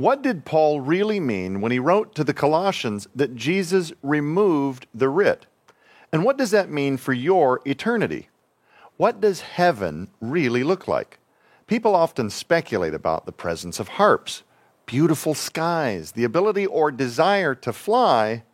What 0.00 0.22
did 0.22 0.46
Paul 0.46 0.80
really 0.80 1.20
mean 1.20 1.60
when 1.60 1.72
he 1.72 1.78
wrote 1.78 2.14
to 2.14 2.24
the 2.24 2.32
Colossians 2.32 3.06
that 3.14 3.36
Jesus 3.36 3.92
removed 4.02 4.86
the 4.94 5.10
writ? 5.10 5.44
And 6.10 6.24
what 6.24 6.38
does 6.38 6.52
that 6.52 6.70
mean 6.70 6.96
for 6.96 7.12
your 7.12 7.60
eternity? 7.66 8.30
What 8.96 9.20
does 9.20 9.42
heaven 9.42 10.08
really 10.18 10.64
look 10.64 10.88
like? 10.88 11.18
People 11.66 11.94
often 11.94 12.30
speculate 12.30 12.94
about 12.94 13.26
the 13.26 13.32
presence 13.32 13.78
of 13.78 13.88
harps, 13.88 14.42
beautiful 14.86 15.34
skies, 15.34 16.12
the 16.12 16.24
ability 16.24 16.64
or 16.64 16.90
desire 16.90 17.54
to 17.56 17.70
fly. 17.70 18.44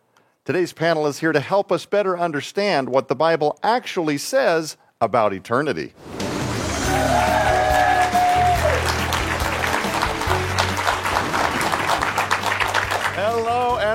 Today's 0.45 0.73
panel 0.73 1.07
is 1.07 1.21
here 1.21 1.33
to 1.33 1.39
help 1.39 1.71
us 1.71 1.87
better 1.87 2.19
understand 2.19 2.89
what 2.89 3.07
the 3.07 3.15
Bible 3.15 3.57
actually 3.63 4.19
says 4.19 4.77
about 5.01 5.33
eternity. 5.33 5.93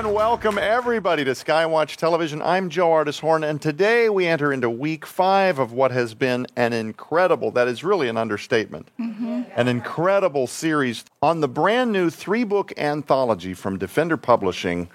And 0.04 0.12
welcome 0.12 0.58
everybody 0.58 1.22
to 1.22 1.30
Skywatch 1.30 1.94
Television. 1.94 2.42
I'm 2.42 2.70
Joe 2.70 2.90
Artis 2.90 3.20
Horn, 3.20 3.44
and 3.44 3.62
today 3.62 4.08
we 4.08 4.26
enter 4.26 4.52
into 4.52 4.68
week 4.68 5.06
five 5.06 5.60
of 5.60 5.72
what 5.72 5.92
has 5.92 6.12
been 6.12 6.44
an 6.56 6.72
incredible, 6.72 7.52
that 7.52 7.68
is 7.68 7.84
really 7.84 8.08
an 8.08 8.16
understatement, 8.16 8.88
mm-hmm. 8.98 9.42
an 9.54 9.68
incredible 9.68 10.48
series 10.48 11.04
on 11.22 11.40
the 11.40 11.46
brand 11.46 11.92
new 11.92 12.10
three 12.10 12.42
book 12.42 12.72
anthology 12.76 13.54
from 13.54 13.78
Defender 13.78 14.16
Publishing, 14.16 14.88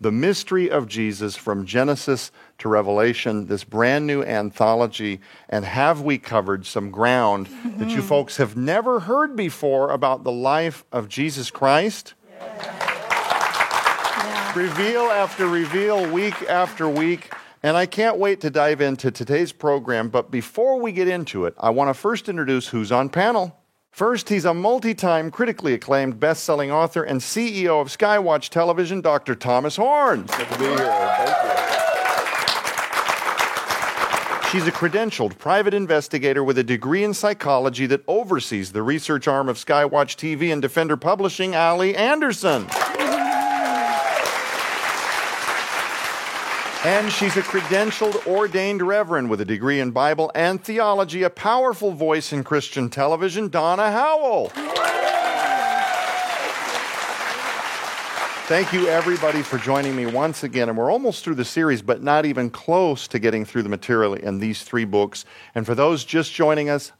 The 0.00 0.10
Mystery 0.10 0.68
of 0.68 0.88
Jesus 0.88 1.36
from 1.36 1.64
Genesis 1.64 2.32
to 2.58 2.68
Revelation, 2.68 3.46
this 3.46 3.62
brand 3.62 4.08
new 4.08 4.24
anthology. 4.24 5.20
And 5.48 5.64
have 5.64 6.00
we 6.00 6.18
covered 6.18 6.66
some 6.66 6.90
ground 6.90 7.46
mm-hmm. 7.46 7.78
that 7.78 7.90
you 7.90 7.98
mm-hmm. 7.98 8.08
folks 8.08 8.38
have 8.38 8.56
never 8.56 8.98
heard 8.98 9.36
before 9.36 9.92
about 9.92 10.24
the 10.24 10.32
life 10.32 10.84
of 10.90 11.08
Jesus 11.08 11.48
Christ? 11.52 12.14
Yeah 12.40 12.87
reveal 14.54 15.02
after 15.02 15.46
reveal, 15.46 16.10
week 16.10 16.42
after 16.42 16.88
week. 16.88 17.32
And 17.62 17.76
I 17.76 17.86
can't 17.86 18.18
wait 18.18 18.40
to 18.42 18.50
dive 18.50 18.80
into 18.80 19.10
today's 19.10 19.52
program. 19.52 20.08
But 20.08 20.30
before 20.30 20.80
we 20.80 20.92
get 20.92 21.08
into 21.08 21.44
it, 21.44 21.54
I 21.58 21.70
want 21.70 21.88
to 21.88 21.94
first 21.94 22.28
introduce 22.28 22.68
who's 22.68 22.92
on 22.92 23.08
panel. 23.08 23.58
First, 23.90 24.28
he's 24.28 24.44
a 24.44 24.54
multi 24.54 24.94
time 24.94 25.30
critically 25.30 25.74
acclaimed 25.74 26.20
best 26.20 26.44
selling 26.44 26.70
author 26.70 27.02
and 27.02 27.20
CEO 27.20 27.80
of 27.80 27.88
Skywatch 27.88 28.48
Television, 28.50 29.00
Dr. 29.00 29.34
Thomas 29.34 29.76
Horn. 29.76 30.26
Good 30.26 30.48
to 30.48 30.58
be 30.58 30.64
here. 30.66 30.76
Thank 30.76 31.62
you. 31.62 31.68
She's 34.50 34.66
a 34.66 34.72
credentialed 34.72 35.36
private 35.36 35.74
investigator 35.74 36.42
with 36.42 36.56
a 36.56 36.64
degree 36.64 37.04
in 37.04 37.12
psychology 37.12 37.84
that 37.84 38.02
oversees 38.08 38.72
the 38.72 38.82
research 38.82 39.28
arm 39.28 39.46
of 39.46 39.58
Skywatch 39.58 40.16
TV 40.16 40.50
and 40.50 40.62
Defender 40.62 40.96
Publishing, 40.96 41.54
Allie 41.54 41.94
Anderson. 41.94 42.66
And 46.88 47.12
she's 47.12 47.36
a 47.36 47.42
credentialed, 47.42 48.26
ordained 48.26 48.80
reverend 48.80 49.28
with 49.28 49.42
a 49.42 49.44
degree 49.44 49.78
in 49.78 49.90
Bible 49.90 50.32
and 50.34 50.64
theology, 50.64 51.22
a 51.22 51.28
powerful 51.28 51.92
voice 51.92 52.32
in 52.32 52.42
Christian 52.42 52.88
television, 52.88 53.50
Donna 53.50 53.92
Howell. 53.92 54.48
Thank 58.46 58.72
you, 58.72 58.88
everybody, 58.88 59.42
for 59.42 59.58
joining 59.58 59.94
me 59.94 60.06
once 60.06 60.44
again. 60.44 60.70
And 60.70 60.78
we're 60.78 60.90
almost 60.90 61.24
through 61.24 61.34
the 61.34 61.44
series, 61.44 61.82
but 61.82 62.02
not 62.02 62.24
even 62.24 62.48
close 62.48 63.06
to 63.08 63.18
getting 63.18 63.44
through 63.44 63.64
the 63.64 63.68
material 63.68 64.14
in 64.14 64.38
these 64.38 64.62
three 64.62 64.86
books. 64.86 65.26
And 65.54 65.66
for 65.66 65.74
those 65.74 66.06
just 66.06 66.32
joining 66.32 66.70
us, 66.70 66.92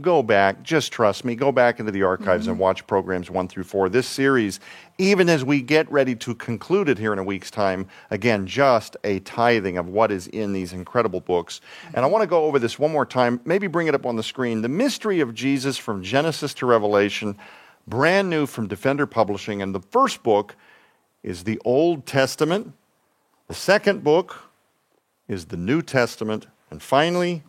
go 0.00 0.22
back, 0.22 0.62
just 0.62 0.92
trust 0.92 1.24
me, 1.24 1.34
go 1.34 1.50
back 1.50 1.80
into 1.80 1.90
the 1.90 2.04
archives 2.04 2.44
mm-hmm. 2.44 2.52
and 2.52 2.60
watch 2.60 2.86
programs 2.86 3.28
one 3.28 3.48
through 3.48 3.64
four. 3.64 3.88
This 3.88 4.06
series, 4.06 4.60
even 4.98 5.28
as 5.28 5.44
we 5.44 5.60
get 5.60 5.90
ready 5.90 6.14
to 6.16 6.34
conclude 6.34 6.88
it 6.88 6.96
here 6.96 7.12
in 7.12 7.18
a 7.18 7.24
week's 7.24 7.50
time, 7.50 7.88
again, 8.10 8.46
just 8.46 8.96
a 9.02 9.18
tithing 9.20 9.78
of 9.78 9.88
what 9.88 10.12
is 10.12 10.28
in 10.28 10.52
these 10.52 10.72
incredible 10.72 11.20
books. 11.20 11.60
Mm-hmm. 11.86 11.96
And 11.96 12.04
I 12.04 12.08
want 12.08 12.22
to 12.22 12.28
go 12.28 12.44
over 12.44 12.58
this 12.58 12.78
one 12.78 12.92
more 12.92 13.06
time, 13.06 13.40
maybe 13.44 13.66
bring 13.66 13.88
it 13.88 13.94
up 13.94 14.06
on 14.06 14.14
the 14.16 14.22
screen. 14.22 14.62
The 14.62 14.68
Mystery 14.68 15.20
of 15.20 15.34
Jesus 15.34 15.76
from 15.76 16.02
Genesis 16.02 16.54
to 16.54 16.66
Revelation, 16.66 17.36
brand 17.88 18.30
new 18.30 18.46
from 18.46 18.68
Defender 18.68 19.06
Publishing. 19.06 19.60
And 19.60 19.74
the 19.74 19.80
first 19.80 20.22
book 20.22 20.54
is 21.24 21.44
the 21.44 21.60
Old 21.64 22.06
Testament, 22.06 22.72
the 23.48 23.54
second 23.54 24.04
book 24.04 24.44
is 25.26 25.46
the 25.46 25.56
New 25.56 25.82
Testament, 25.82 26.46
and 26.70 26.80
finally, 26.80 27.42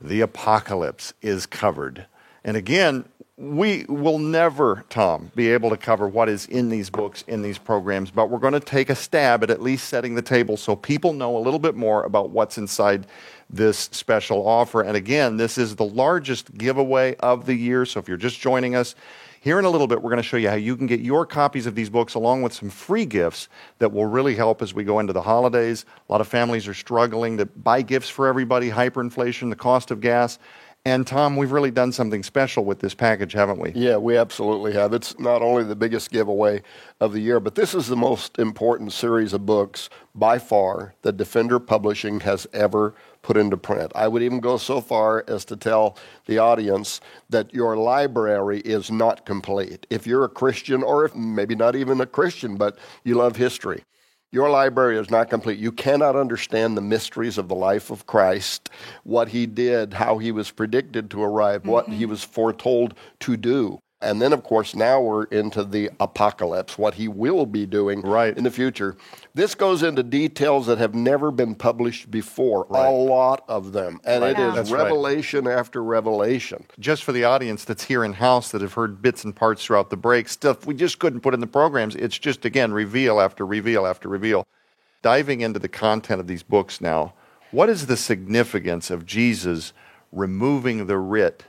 the 0.00 0.20
apocalypse 0.20 1.12
is 1.22 1.46
covered. 1.46 2.06
And 2.44 2.56
again, 2.56 3.04
we 3.38 3.84
will 3.88 4.18
never, 4.18 4.84
Tom, 4.90 5.30
be 5.36 5.52
able 5.52 5.70
to 5.70 5.76
cover 5.76 6.08
what 6.08 6.28
is 6.28 6.46
in 6.46 6.70
these 6.70 6.90
books, 6.90 7.22
in 7.28 7.40
these 7.40 7.56
programs, 7.56 8.10
but 8.10 8.30
we're 8.30 8.40
going 8.40 8.52
to 8.52 8.60
take 8.60 8.90
a 8.90 8.96
stab 8.96 9.44
at 9.44 9.50
at 9.50 9.62
least 9.62 9.88
setting 9.88 10.16
the 10.16 10.22
table 10.22 10.56
so 10.56 10.74
people 10.74 11.12
know 11.12 11.36
a 11.36 11.38
little 11.38 11.60
bit 11.60 11.76
more 11.76 12.02
about 12.02 12.30
what's 12.30 12.58
inside 12.58 13.06
this 13.48 13.78
special 13.92 14.46
offer. 14.46 14.82
And 14.82 14.96
again, 14.96 15.36
this 15.36 15.56
is 15.56 15.76
the 15.76 15.84
largest 15.84 16.56
giveaway 16.58 17.14
of 17.16 17.46
the 17.46 17.54
year. 17.54 17.86
So 17.86 18.00
if 18.00 18.08
you're 18.08 18.16
just 18.16 18.40
joining 18.40 18.74
us, 18.74 18.96
here 19.40 19.58
in 19.58 19.64
a 19.64 19.70
little 19.70 19.86
bit, 19.86 20.02
we're 20.02 20.10
going 20.10 20.22
to 20.22 20.28
show 20.28 20.36
you 20.36 20.48
how 20.48 20.56
you 20.56 20.76
can 20.76 20.86
get 20.86 21.00
your 21.00 21.24
copies 21.26 21.66
of 21.66 21.74
these 21.74 21.90
books 21.90 22.14
along 22.14 22.42
with 22.42 22.52
some 22.52 22.70
free 22.70 23.06
gifts 23.06 23.48
that 23.78 23.92
will 23.92 24.06
really 24.06 24.34
help 24.34 24.62
as 24.62 24.74
we 24.74 24.84
go 24.84 24.98
into 24.98 25.12
the 25.12 25.22
holidays. 25.22 25.84
A 26.08 26.12
lot 26.12 26.20
of 26.20 26.28
families 26.28 26.66
are 26.66 26.74
struggling 26.74 27.38
to 27.38 27.46
buy 27.46 27.82
gifts 27.82 28.08
for 28.08 28.26
everybody, 28.26 28.70
hyperinflation, 28.70 29.50
the 29.50 29.56
cost 29.56 29.90
of 29.90 30.00
gas. 30.00 30.38
And 30.84 31.06
Tom, 31.06 31.36
we've 31.36 31.52
really 31.52 31.70
done 31.70 31.92
something 31.92 32.22
special 32.22 32.64
with 32.64 32.78
this 32.78 32.94
package, 32.94 33.32
haven't 33.32 33.58
we? 33.58 33.72
Yeah, 33.72 33.96
we 33.96 34.16
absolutely 34.16 34.72
have. 34.72 34.94
It's 34.94 35.18
not 35.18 35.42
only 35.42 35.64
the 35.64 35.76
biggest 35.76 36.10
giveaway 36.10 36.62
of 37.00 37.12
the 37.12 37.20
year, 37.20 37.40
but 37.40 37.56
this 37.56 37.74
is 37.74 37.88
the 37.88 37.96
most 37.96 38.38
important 38.38 38.92
series 38.92 39.32
of 39.32 39.44
books 39.44 39.90
by 40.14 40.38
far 40.38 40.94
that 41.02 41.16
Defender 41.16 41.58
Publishing 41.58 42.20
has 42.20 42.46
ever 42.52 42.94
put 43.22 43.36
into 43.36 43.56
print. 43.56 43.92
I 43.94 44.08
would 44.08 44.22
even 44.22 44.40
go 44.40 44.56
so 44.56 44.80
far 44.80 45.24
as 45.28 45.44
to 45.46 45.56
tell 45.56 45.96
the 46.26 46.38
audience 46.38 47.00
that 47.30 47.52
your 47.52 47.76
library 47.76 48.60
is 48.60 48.90
not 48.90 49.26
complete. 49.26 49.86
If 49.90 50.06
you're 50.06 50.24
a 50.24 50.28
Christian, 50.28 50.82
or 50.82 51.04
if 51.04 51.14
maybe 51.14 51.54
not 51.54 51.76
even 51.76 52.00
a 52.00 52.06
Christian, 52.06 52.56
but 52.56 52.78
you 53.04 53.14
love 53.14 53.36
history, 53.36 53.84
your 54.30 54.50
library 54.50 54.98
is 54.98 55.10
not 55.10 55.30
complete. 55.30 55.58
You 55.58 55.72
cannot 55.72 56.14
understand 56.14 56.76
the 56.76 56.82
mysteries 56.82 57.38
of 57.38 57.48
the 57.48 57.54
life 57.54 57.90
of 57.90 58.06
Christ, 58.06 58.68
what 59.04 59.28
he 59.28 59.46
did, 59.46 59.94
how 59.94 60.18
he 60.18 60.32
was 60.32 60.50
predicted 60.50 61.10
to 61.10 61.22
arrive, 61.22 61.62
mm-hmm. 61.62 61.70
what 61.70 61.88
he 61.88 62.04
was 62.04 62.22
foretold 62.22 62.94
to 63.20 63.36
do. 63.36 63.78
And 64.00 64.22
then, 64.22 64.32
of 64.32 64.44
course, 64.44 64.76
now 64.76 65.00
we're 65.00 65.24
into 65.24 65.64
the 65.64 65.90
apocalypse, 65.98 66.78
what 66.78 66.94
he 66.94 67.08
will 67.08 67.46
be 67.46 67.66
doing 67.66 68.00
right. 68.02 68.36
in 68.36 68.44
the 68.44 68.50
future. 68.50 68.96
This 69.34 69.56
goes 69.56 69.82
into 69.82 70.04
details 70.04 70.66
that 70.68 70.78
have 70.78 70.94
never 70.94 71.32
been 71.32 71.56
published 71.56 72.08
before, 72.08 72.66
right. 72.68 72.86
a 72.86 72.90
lot 72.90 73.44
of 73.48 73.72
them. 73.72 74.00
And 74.04 74.22
right. 74.22 74.38
it 74.38 74.40
is 74.40 74.54
That's 74.54 74.70
revelation 74.70 75.46
right. 75.46 75.58
after 75.58 75.82
revelation. 75.82 76.64
Just 76.78 77.02
for 77.02 77.10
the 77.10 77.24
audience 77.24 77.64
that's 77.64 77.84
here 77.84 78.04
in 78.04 78.12
house 78.12 78.52
that 78.52 78.62
have 78.62 78.74
heard 78.74 79.02
bits 79.02 79.24
and 79.24 79.34
parts 79.34 79.64
throughout 79.64 79.90
the 79.90 79.96
break, 79.96 80.28
stuff 80.28 80.64
we 80.64 80.74
just 80.74 81.00
couldn't 81.00 81.22
put 81.22 81.34
in 81.34 81.40
the 81.40 81.48
programs, 81.48 81.96
it's 81.96 82.18
just, 82.18 82.44
again, 82.44 82.72
reveal 82.72 83.20
after 83.20 83.44
reveal 83.44 83.84
after 83.84 84.08
reveal. 84.08 84.46
Diving 85.02 85.40
into 85.40 85.58
the 85.58 85.68
content 85.68 86.20
of 86.20 86.28
these 86.28 86.44
books 86.44 86.80
now, 86.80 87.14
what 87.50 87.68
is 87.68 87.86
the 87.86 87.96
significance 87.96 88.90
of 88.90 89.06
Jesus 89.06 89.72
removing 90.12 90.86
the 90.86 90.98
writ 90.98 91.44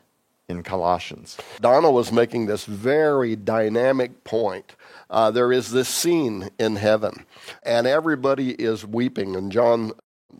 in 0.49 0.63
Colossians. 0.63 1.37
Donna 1.61 1.91
was 1.91 2.11
making 2.11 2.47
this 2.47 2.65
very 2.65 3.35
dynamic 3.35 4.23
point. 4.23 4.75
Uh, 5.09 5.31
there 5.31 5.53
is 5.53 5.71
this 5.71 5.87
scene 5.87 6.49
in 6.59 6.75
heaven, 6.75 7.25
and 7.63 7.87
everybody 7.87 8.51
is 8.51 8.85
weeping, 8.85 9.35
and 9.35 9.51
John, 9.51 9.91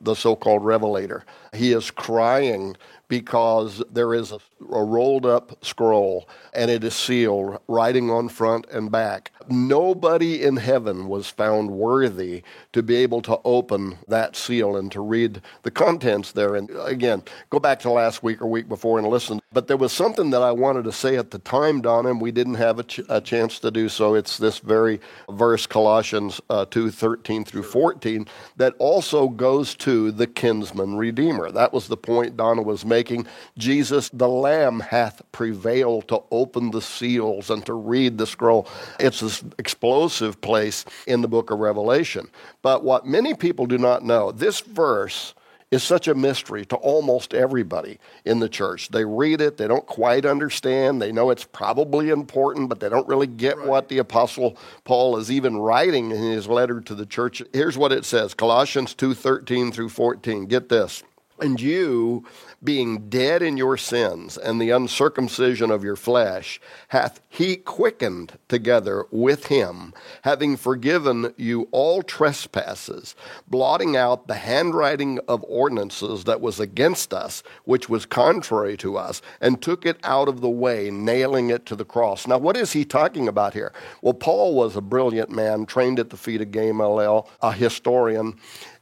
the 0.02 0.16
so 0.16 0.36
called 0.36 0.66
revelator, 0.66 1.26
he 1.54 1.74
is 1.74 1.92
crying 1.92 2.76
because 3.10 3.84
there 3.92 4.14
is 4.14 4.32
a, 4.32 4.40
a, 4.72 4.84
rolled 4.84 5.26
up 5.26 5.66
scroll 5.66 6.30
and 6.54 6.70
it 6.70 6.84
is 6.84 6.94
sealed, 6.94 7.60
writing 7.68 8.10
on 8.10 8.30
front 8.30 8.68
and 8.72 8.92
back. 8.92 9.32
Nobody 9.50 10.44
in 10.44 10.58
heaven 10.58 11.08
was 11.08 11.28
found 11.28 11.72
worthy 11.72 12.44
to 12.72 12.84
be 12.84 12.96
able 12.98 13.22
to 13.24 13.40
open 13.44 13.98
that 14.08 14.36
seal 14.36 14.78
and 14.78 14.92
to 14.92 15.02
read 15.02 15.42
the 15.64 15.72
contents 15.72 16.32
there. 16.32 16.56
And 16.56 16.70
again, 16.84 17.24
go 17.50 17.60
back 17.60 17.80
to 17.80 17.90
last 17.90 18.22
week 18.22 18.42
or 18.42 18.48
week 18.48 18.70
before 18.70 19.00
and 19.00 19.08
listen. 19.08 19.42
But 19.52 19.68
there 19.68 19.78
was 19.78 19.92
something 19.92 20.30
that 20.30 20.44
I 20.44 20.52
wanted 20.52 20.84
to 20.84 20.92
say 20.92 21.18
at 21.18 21.32
the 21.32 21.40
time, 21.40 21.82
Donna, 21.82 22.12
and 22.12 22.22
we 22.22 22.32
didn't 22.32 22.56
have 22.56 22.78
a, 22.78 22.84
ch- 22.84 23.02
a 23.10 23.20
chance 23.20 23.58
to 23.60 23.72
do 23.72 23.90
so. 23.90 24.14
It's 24.14 24.38
this 24.38 24.60
very 24.60 25.00
verse, 25.32 25.66
Colossians 25.66 26.40
uh, 26.52 26.66
2 26.66 26.92
13 26.92 27.44
through 27.44 27.64
14, 27.64 28.28
that 28.58 28.76
also 28.78 29.28
goes 29.28 29.74
to 29.76 30.12
the 30.12 30.28
kinsman 30.28 30.98
redeemer. 30.98 31.39
That 31.52 31.74
was 31.74 31.88
the 31.88 31.98
point 31.98 32.38
Donna 32.38 32.62
was 32.62 32.86
making 32.86 33.00
making, 33.00 33.26
Jesus 33.58 34.10
the 34.10 34.28
Lamb 34.28 34.82
hath 34.82 35.22
prevailed 35.32 36.08
to 36.10 36.22
open 36.32 36.72
the 36.72 36.82
seals 36.82 37.50
and 37.50 37.66
to 37.66 37.74
read 37.74 38.18
the 38.18 38.28
scroll. 38.28 38.68
It's 39.00 39.22
this 39.22 39.44
explosive 39.58 40.42
place 40.42 40.86
in 41.08 41.22
the 41.22 41.28
book 41.28 41.50
of 41.50 41.60
Revelation. 41.60 42.28
But 42.62 42.84
what 42.84 43.06
many 43.06 43.34
people 43.34 43.66
do 43.66 43.78
not 43.78 44.04
know, 44.04 44.32
this 44.32 44.60
verse 44.60 45.34
is 45.72 45.84
such 45.84 46.08
a 46.08 46.16
mystery 46.16 46.66
to 46.66 46.76
almost 46.78 47.34
everybody 47.34 48.00
in 48.26 48.40
the 48.40 48.50
church. 48.50 48.90
They 48.90 49.06
read 49.06 49.40
it, 49.40 49.58
they 49.58 49.68
don't 49.68 49.86
quite 49.86 50.26
understand, 50.26 51.00
they 51.00 51.12
know 51.12 51.30
it's 51.30 51.46
probably 51.46 52.10
important, 52.10 52.70
but 52.70 52.80
they 52.80 52.90
don't 52.90 53.08
really 53.08 53.28
get 53.28 53.58
right. 53.58 53.68
what 53.68 53.88
the 53.88 54.00
Apostle 54.00 54.58
Paul 54.84 55.18
is 55.18 55.32
even 55.32 55.58
writing 55.58 56.10
in 56.10 56.18
his 56.18 56.48
letter 56.48 56.82
to 56.82 56.96
the 56.96 57.06
church. 57.06 57.44
Here's 57.54 57.78
what 57.78 57.92
it 57.92 58.04
says 58.04 58.34
Colossians 58.34 58.96
2:13 58.96 59.72
through 59.72 59.90
14. 59.90 60.48
Get 60.48 60.70
this. 60.70 61.04
And 61.42 61.60
you, 61.60 62.26
being 62.64 63.10
dead 63.10 63.42
in 63.42 63.58
your 63.58 63.78
sins 63.78 64.38
and 64.38 64.62
the 64.62 64.72
uncircumcision 64.72 65.72
of 65.72 65.84
your 65.84 65.96
flesh, 65.96 66.60
hath 66.90 67.22
he 67.30 67.56
quickened 67.56 68.38
together 68.48 69.06
with 69.12 69.48
him, 69.48 69.94
having 70.24 70.58
forgiven 70.58 71.34
you 71.38 71.68
all 71.72 72.04
trespasses, 72.04 73.16
blotting 73.48 73.96
out 73.96 74.28
the 74.28 74.36
handwriting 74.36 75.20
of 75.28 75.46
ordinances 75.48 76.26
that 76.26 76.42
was 76.42 76.60
against 76.60 77.14
us, 77.14 77.44
which 77.64 77.88
was 77.88 78.06
contrary 78.06 78.76
to 78.78 78.98
us, 78.98 79.22
and 79.40 79.62
took 79.62 79.86
it 79.86 79.98
out 80.04 80.28
of 80.28 80.42
the 80.42 80.50
way, 80.50 80.92
nailing 80.92 81.50
it 81.50 81.66
to 81.66 81.76
the 81.76 81.86
cross. 81.86 82.28
Now, 82.28 82.38
what 82.38 82.58
is 82.58 82.74
he 82.74 82.84
talking 82.84 83.28
about 83.28 83.54
here? 83.54 83.72
Well, 84.02 84.14
Paul 84.14 84.56
was 84.56 84.76
a 84.76 84.82
brilliant 84.82 85.30
man, 85.30 85.66
trained 85.66 86.00
at 86.00 86.10
the 86.10 86.18
feet 86.18 86.42
of 86.42 86.52
Gamaliel, 86.52 87.30
a 87.42 87.52
historian. 87.52 88.38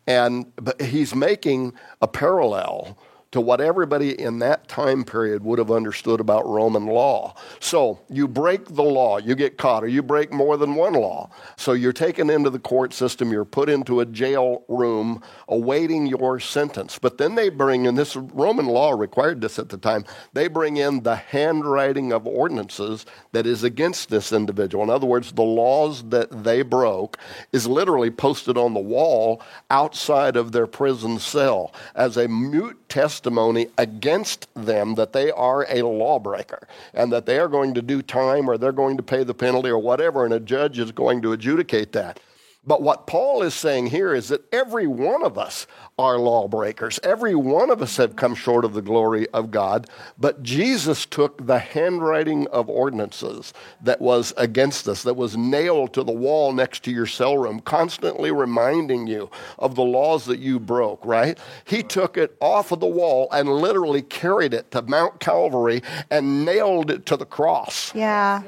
And 0.07 0.51
but 0.55 0.81
he's 0.81 1.13
making 1.13 1.73
a 2.01 2.07
parallel 2.07 2.97
to 3.37 3.41
what 3.41 3.61
everybody 3.61 4.19
in 4.19 4.39
that 4.39 4.67
time 4.67 5.03
period 5.03 5.43
would 5.43 5.59
have 5.59 5.69
understood 5.69 6.19
about 6.19 6.43
Roman 6.47 6.87
law. 6.87 7.35
So 7.59 7.99
you 8.09 8.27
break 8.27 8.65
the 8.65 8.81
law, 8.81 9.19
you 9.19 9.35
get 9.35 9.59
caught, 9.59 9.83
or 9.83 9.87
you 9.87 10.01
break 10.01 10.33
more 10.33 10.57
than 10.57 10.73
one 10.73 10.93
law. 10.93 11.29
So 11.55 11.73
you're 11.73 11.93
taken 11.93 12.31
into 12.31 12.49
the 12.49 12.57
court 12.57 12.93
system, 12.93 13.31
you're 13.31 13.45
put 13.45 13.69
into 13.69 13.99
a 13.99 14.07
jail 14.07 14.63
room 14.67 15.21
awaiting 15.47 16.07
your 16.07 16.39
sentence. 16.39 16.97
But 16.97 17.19
then 17.19 17.35
they 17.35 17.49
bring 17.49 17.85
in 17.85 17.93
this 17.93 18.15
Roman 18.15 18.65
law 18.65 18.89
required 18.89 19.41
this 19.41 19.59
at 19.59 19.69
the 19.69 19.77
time, 19.77 20.03
they 20.33 20.47
bring 20.47 20.77
in 20.77 21.03
the 21.03 21.17
handwriting 21.17 22.11
of 22.11 22.25
ordinances 22.25 23.05
that 23.33 23.45
is 23.45 23.63
against 23.63 24.09
this 24.09 24.33
individual. 24.33 24.83
In 24.83 24.89
other 24.89 25.05
words, 25.05 25.31
the 25.33 25.43
laws 25.43 26.09
that 26.09 26.43
they 26.43 26.63
broke 26.63 27.19
is 27.53 27.67
literally 27.67 28.09
posted 28.09 28.57
on 28.57 28.73
the 28.73 28.79
wall 28.79 29.43
outside 29.69 30.35
of 30.35 30.53
their 30.53 30.65
prison 30.65 31.19
cell 31.19 31.71
as 31.93 32.17
a 32.17 32.27
mute 32.27 32.79
test 32.89 33.26
testimony 33.27 33.67
against 33.77 34.47
them 34.55 34.95
that 34.95 35.11
they 35.11 35.29
are 35.31 35.65
a 35.69 35.81
lawbreaker 35.81 36.65
and 36.93 37.11
that 37.11 37.25
they 37.25 37.37
are 37.37 37.49
going 37.49 37.73
to 37.73 37.81
do 37.81 38.01
time 38.01 38.49
or 38.49 38.57
they're 38.57 38.71
going 38.71 38.95
to 38.95 39.03
pay 39.03 39.21
the 39.25 39.33
penalty 39.33 39.69
or 39.69 39.79
whatever, 39.79 40.23
and 40.23 40.33
a 40.33 40.39
judge 40.39 40.79
is 40.79 40.93
going 40.93 41.21
to 41.21 41.33
adjudicate 41.33 41.91
that. 41.91 42.21
But 42.67 42.81
what 42.81 43.07
Paul 43.07 43.41
is 43.43 43.53
saying 43.53 43.87
here 43.87 44.13
is 44.13 44.27
that 44.27 44.43
every 44.53 44.87
one 44.87 45.23
of 45.23 45.37
us 45.37 45.65
are 45.97 46.19
lawbreakers. 46.19 46.99
Every 47.01 47.33
one 47.33 47.71
of 47.71 47.81
us 47.81 47.97
have 47.97 48.15
come 48.17 48.35
short 48.35 48.65
of 48.65 48.73
the 48.73 48.81
glory 48.81 49.27
of 49.29 49.49
God. 49.49 49.87
But 50.17 50.43
Jesus 50.43 51.05
took 51.05 51.47
the 51.47 51.59
handwriting 51.59 52.45
of 52.49 52.69
ordinances 52.69 53.53
that 53.81 54.01
was 54.01 54.33
against 54.37 54.87
us, 54.87 55.01
that 55.03 55.15
was 55.15 55.37
nailed 55.37 55.93
to 55.93 56.03
the 56.03 56.11
wall 56.11 56.51
next 56.51 56.83
to 56.83 56.91
your 56.91 57.07
cell 57.07 57.37
room, 57.37 57.61
constantly 57.61 58.31
reminding 58.31 59.07
you 59.07 59.31
of 59.57 59.75
the 59.75 59.83
laws 59.83 60.25
that 60.25 60.39
you 60.39 60.59
broke, 60.59 61.03
right? 61.05 61.39
He 61.65 61.81
took 61.81 62.17
it 62.17 62.35
off 62.41 62.71
of 62.71 62.79
the 62.81 62.85
wall 62.85 63.27
and 63.31 63.49
literally 63.49 64.01
carried 64.01 64.53
it 64.53 64.69
to 64.71 64.81
Mount 64.81 65.19
Calvary 65.19 65.81
and 66.11 66.45
nailed 66.45 66.91
it 66.91 67.05
to 67.07 67.17
the 67.17 67.25
cross. 67.25 67.95
Yeah. 67.95 68.43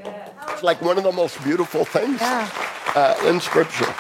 It's 0.52 0.64
like 0.64 0.82
one 0.82 0.98
of 0.98 1.04
the 1.04 1.12
most 1.12 1.44
beautiful 1.44 1.86
things 1.86 2.20
yeah. 2.20 2.50
uh, 2.96 3.28
in 3.28 3.40
Scripture 3.40 3.94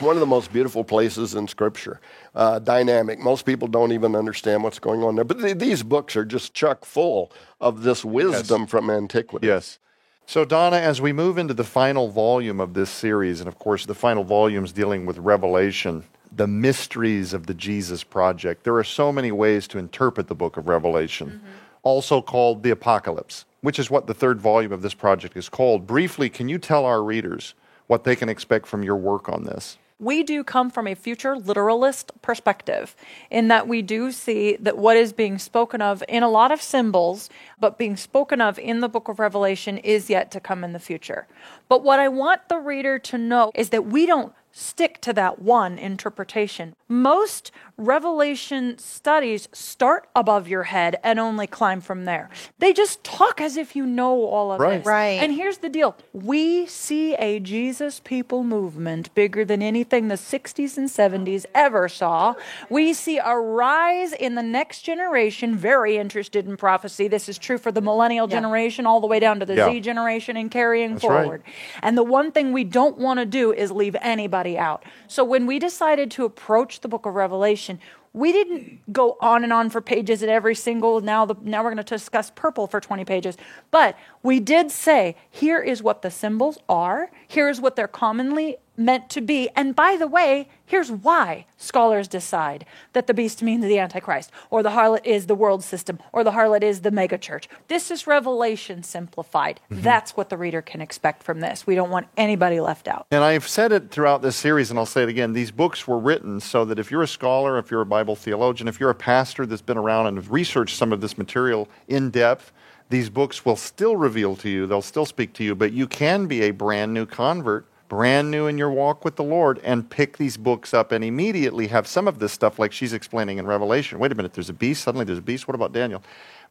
one 0.00 0.16
of 0.16 0.20
the 0.20 0.26
most 0.26 0.52
beautiful 0.52 0.84
places 0.84 1.34
in 1.34 1.48
Scripture. 1.48 2.00
Uh, 2.34 2.58
dynamic. 2.58 3.18
Most 3.18 3.46
people 3.46 3.68
don't 3.68 3.92
even 3.92 4.14
understand 4.14 4.62
what's 4.62 4.78
going 4.78 5.02
on 5.02 5.14
there. 5.14 5.24
But 5.24 5.40
th- 5.40 5.58
these 5.58 5.82
books 5.82 6.16
are 6.16 6.24
just 6.24 6.54
chock 6.54 6.84
full 6.84 7.32
of 7.60 7.82
this 7.82 8.04
wisdom 8.04 8.62
yes. 8.62 8.70
from 8.70 8.90
antiquity. 8.90 9.46
Yes. 9.46 9.78
So, 10.26 10.44
Donna, 10.44 10.76
as 10.76 11.00
we 11.00 11.12
move 11.12 11.36
into 11.36 11.54
the 11.54 11.64
final 11.64 12.08
volume 12.08 12.58
of 12.58 12.74
this 12.74 12.90
series, 12.90 13.40
and 13.40 13.48
of 13.48 13.58
course, 13.58 13.84
the 13.84 13.94
final 13.94 14.24
volume 14.24 14.64
is 14.64 14.72
dealing 14.72 15.04
with 15.04 15.18
Revelation, 15.18 16.04
the 16.32 16.46
mysteries 16.46 17.34
of 17.34 17.46
the 17.46 17.54
Jesus 17.54 18.02
Project, 18.02 18.64
there 18.64 18.76
are 18.76 18.84
so 18.84 19.12
many 19.12 19.30
ways 19.30 19.68
to 19.68 19.78
interpret 19.78 20.28
the 20.28 20.34
book 20.34 20.56
of 20.56 20.66
Revelation, 20.66 21.28
mm-hmm. 21.28 21.50
also 21.82 22.22
called 22.22 22.62
the 22.62 22.70
Apocalypse, 22.70 23.44
which 23.64 23.78
is 23.78 23.90
what 23.90 24.06
the 24.06 24.12
third 24.12 24.38
volume 24.38 24.72
of 24.72 24.82
this 24.82 24.92
project 24.92 25.38
is 25.38 25.48
called. 25.48 25.86
Briefly, 25.86 26.28
can 26.28 26.50
you 26.50 26.58
tell 26.58 26.84
our 26.84 27.02
readers 27.02 27.54
what 27.86 28.04
they 28.04 28.14
can 28.14 28.28
expect 28.28 28.66
from 28.66 28.82
your 28.82 28.96
work 28.96 29.26
on 29.26 29.44
this? 29.44 29.78
we 29.98 30.22
do 30.22 30.42
come 30.42 30.70
from 30.70 30.86
a 30.86 30.94
future 30.94 31.36
literalist 31.36 32.10
perspective 32.20 32.96
in 33.30 33.48
that 33.48 33.68
we 33.68 33.80
do 33.80 34.10
see 34.10 34.56
that 34.56 34.76
what 34.76 34.96
is 34.96 35.12
being 35.12 35.38
spoken 35.38 35.80
of 35.80 36.02
in 36.08 36.22
a 36.22 36.28
lot 36.28 36.50
of 36.50 36.60
symbols, 36.60 37.30
but 37.60 37.78
being 37.78 37.96
spoken 37.96 38.40
of 38.40 38.58
in 38.58 38.80
the 38.80 38.88
book 38.88 39.08
of 39.08 39.18
Revelation 39.18 39.78
is 39.78 40.10
yet 40.10 40.30
to 40.32 40.40
come 40.40 40.64
in 40.64 40.72
the 40.72 40.80
future. 40.80 41.26
But 41.68 41.84
what 41.84 42.00
I 42.00 42.08
want 42.08 42.48
the 42.48 42.58
reader 42.58 42.98
to 42.98 43.16
know 43.16 43.52
is 43.54 43.70
that 43.70 43.86
we 43.86 44.04
don't 44.04 44.32
stick 44.50 45.00
to 45.00 45.12
that 45.12 45.40
one 45.40 45.78
interpretation. 45.78 46.74
Most 46.94 47.50
revelation 47.76 48.78
studies 48.78 49.48
start 49.52 50.08
above 50.14 50.46
your 50.46 50.64
head 50.64 50.96
and 51.02 51.18
only 51.18 51.46
climb 51.46 51.80
from 51.80 52.04
there. 52.04 52.30
They 52.58 52.72
just 52.72 53.02
talk 53.02 53.40
as 53.40 53.56
if 53.56 53.74
you 53.74 53.84
know 53.84 54.24
all 54.26 54.52
of 54.52 54.60
right. 54.60 54.78
this. 54.78 54.86
Right. 54.86 55.20
And 55.20 55.32
here's 55.32 55.58
the 55.58 55.68
deal 55.68 55.96
we 56.12 56.66
see 56.66 57.14
a 57.14 57.40
Jesus 57.40 58.00
people 58.00 58.44
movement 58.44 59.12
bigger 59.14 59.44
than 59.44 59.60
anything 59.60 60.08
the 60.08 60.14
60s 60.14 60.76
and 60.78 60.88
70s 60.88 61.46
ever 61.54 61.88
saw. 61.88 62.34
We 62.70 62.92
see 62.92 63.18
a 63.18 63.34
rise 63.34 64.12
in 64.12 64.36
the 64.36 64.42
next 64.42 64.82
generation, 64.82 65.56
very 65.56 65.96
interested 65.96 66.46
in 66.46 66.56
prophecy. 66.56 67.08
This 67.08 67.28
is 67.28 67.38
true 67.38 67.58
for 67.58 67.72
the 67.72 67.80
millennial 67.80 68.28
yeah. 68.28 68.36
generation 68.36 68.86
all 68.86 69.00
the 69.00 69.08
way 69.08 69.18
down 69.18 69.40
to 69.40 69.46
the 69.46 69.56
yeah. 69.56 69.70
Z 69.70 69.80
generation 69.80 70.36
and 70.36 70.50
carrying 70.50 70.92
That's 70.92 71.02
forward. 71.02 71.42
Right. 71.44 71.54
And 71.82 71.98
the 71.98 72.04
one 72.04 72.30
thing 72.30 72.52
we 72.52 72.64
don't 72.64 72.98
want 72.98 73.18
to 73.18 73.26
do 73.26 73.52
is 73.52 73.72
leave 73.72 73.96
anybody 74.00 74.56
out. 74.56 74.84
So 75.08 75.24
when 75.24 75.46
we 75.46 75.58
decided 75.58 76.10
to 76.12 76.24
approach 76.24 76.80
the 76.84 76.88
book 76.88 77.06
of 77.06 77.14
Revelation, 77.14 77.80
we 78.12 78.30
didn't 78.30 78.92
go 78.92 79.16
on 79.20 79.42
and 79.42 79.52
on 79.52 79.70
for 79.70 79.80
pages 79.80 80.22
at 80.22 80.28
every 80.28 80.54
single 80.54 81.00
now 81.00 81.26
the 81.26 81.34
now 81.42 81.64
we're 81.64 81.74
going 81.74 81.84
to 81.84 81.94
discuss 81.96 82.30
purple 82.36 82.68
for 82.68 82.80
20 82.80 83.04
pages. 83.04 83.36
But 83.72 83.98
we 84.22 84.38
did 84.38 84.70
say 84.70 85.16
here 85.28 85.60
is 85.60 85.82
what 85.82 86.02
the 86.02 86.10
symbols 86.12 86.58
are 86.68 87.10
here 87.26 87.48
is 87.48 87.60
what 87.60 87.74
they're 87.74 87.88
commonly 87.88 88.58
meant 88.76 89.08
to 89.10 89.20
be. 89.20 89.48
And 89.56 89.74
by 89.74 89.96
the 89.96 90.06
way, 90.06 90.48
here's 90.66 90.90
why 90.90 91.46
scholars 91.56 92.08
decide 92.08 92.66
that 92.92 93.06
the 93.06 93.14
beast 93.14 93.42
means 93.42 93.64
the 93.64 93.78
Antichrist, 93.78 94.30
or 94.50 94.62
the 94.62 94.70
harlot 94.70 95.04
is 95.04 95.26
the 95.26 95.34
world 95.34 95.62
system, 95.62 95.98
or 96.12 96.24
the 96.24 96.32
harlot 96.32 96.62
is 96.62 96.80
the 96.80 96.90
megachurch. 96.90 97.46
This 97.68 97.90
is 97.90 98.06
revelation 98.06 98.82
simplified. 98.82 99.60
Mm-hmm. 99.70 99.82
That's 99.82 100.16
what 100.16 100.28
the 100.28 100.36
reader 100.36 100.62
can 100.62 100.80
expect 100.80 101.22
from 101.22 101.40
this. 101.40 101.66
We 101.66 101.74
don't 101.74 101.90
want 101.90 102.08
anybody 102.16 102.60
left 102.60 102.88
out. 102.88 103.06
And 103.10 103.22
I've 103.22 103.48
said 103.48 103.72
it 103.72 103.90
throughout 103.90 104.22
this 104.22 104.36
series, 104.36 104.70
and 104.70 104.78
I'll 104.78 104.86
say 104.86 105.02
it 105.02 105.08
again. 105.08 105.32
These 105.32 105.50
books 105.50 105.86
were 105.86 105.98
written 105.98 106.40
so 106.40 106.64
that 106.64 106.78
if 106.78 106.90
you're 106.90 107.02
a 107.02 107.08
scholar, 107.08 107.58
if 107.58 107.70
you're 107.70 107.82
a 107.82 107.86
Bible 107.86 108.16
theologian, 108.16 108.68
if 108.68 108.80
you're 108.80 108.90
a 108.90 108.94
pastor 108.94 109.46
that's 109.46 109.62
been 109.62 109.78
around 109.78 110.06
and 110.06 110.16
have 110.16 110.32
researched 110.32 110.76
some 110.76 110.92
of 110.92 111.00
this 111.00 111.16
material 111.16 111.68
in 111.88 112.10
depth, 112.10 112.52
these 112.90 113.08
books 113.08 113.44
will 113.44 113.56
still 113.56 113.96
reveal 113.96 114.36
to 114.36 114.48
you, 114.48 114.66
they'll 114.66 114.82
still 114.82 115.06
speak 115.06 115.32
to 115.34 115.44
you, 115.44 115.54
but 115.54 115.72
you 115.72 115.86
can 115.86 116.26
be 116.26 116.42
a 116.42 116.50
brand 116.50 116.92
new 116.92 117.06
convert 117.06 117.66
brand 117.94 118.28
new 118.28 118.48
in 118.48 118.58
your 118.58 118.72
walk 118.72 119.04
with 119.04 119.14
the 119.14 119.22
Lord 119.22 119.60
and 119.62 119.88
pick 119.88 120.16
these 120.16 120.36
books 120.36 120.74
up 120.74 120.90
and 120.90 121.04
immediately 121.04 121.68
have 121.68 121.86
some 121.86 122.08
of 122.08 122.18
this 122.18 122.32
stuff 122.32 122.58
like 122.58 122.72
she's 122.72 122.92
explaining 122.92 123.38
in 123.38 123.46
Revelation. 123.46 124.00
Wait 124.00 124.10
a 124.10 124.16
minute, 124.16 124.32
there's 124.32 124.50
a 124.50 124.52
beast, 124.52 124.82
suddenly 124.82 125.04
there's 125.04 125.20
a 125.20 125.22
beast. 125.22 125.46
What 125.46 125.54
about 125.54 125.72
Daniel? 125.72 126.02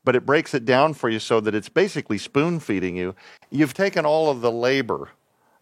But 0.05 0.15
it 0.15 0.25
breaks 0.25 0.53
it 0.53 0.63
down 0.63 0.93
for 0.93 1.09
you 1.09 1.19
so 1.19 1.41
that 1.41 1.53
it's 1.53 1.67
basically 1.67 2.17
spoon 2.17 2.61
feeding 2.61 2.95
you. 2.95 3.13
You've 3.51 3.73
taken 3.73 4.05
all 4.05 4.29
of 4.29 4.39
the 4.39 4.53
labor 4.53 5.09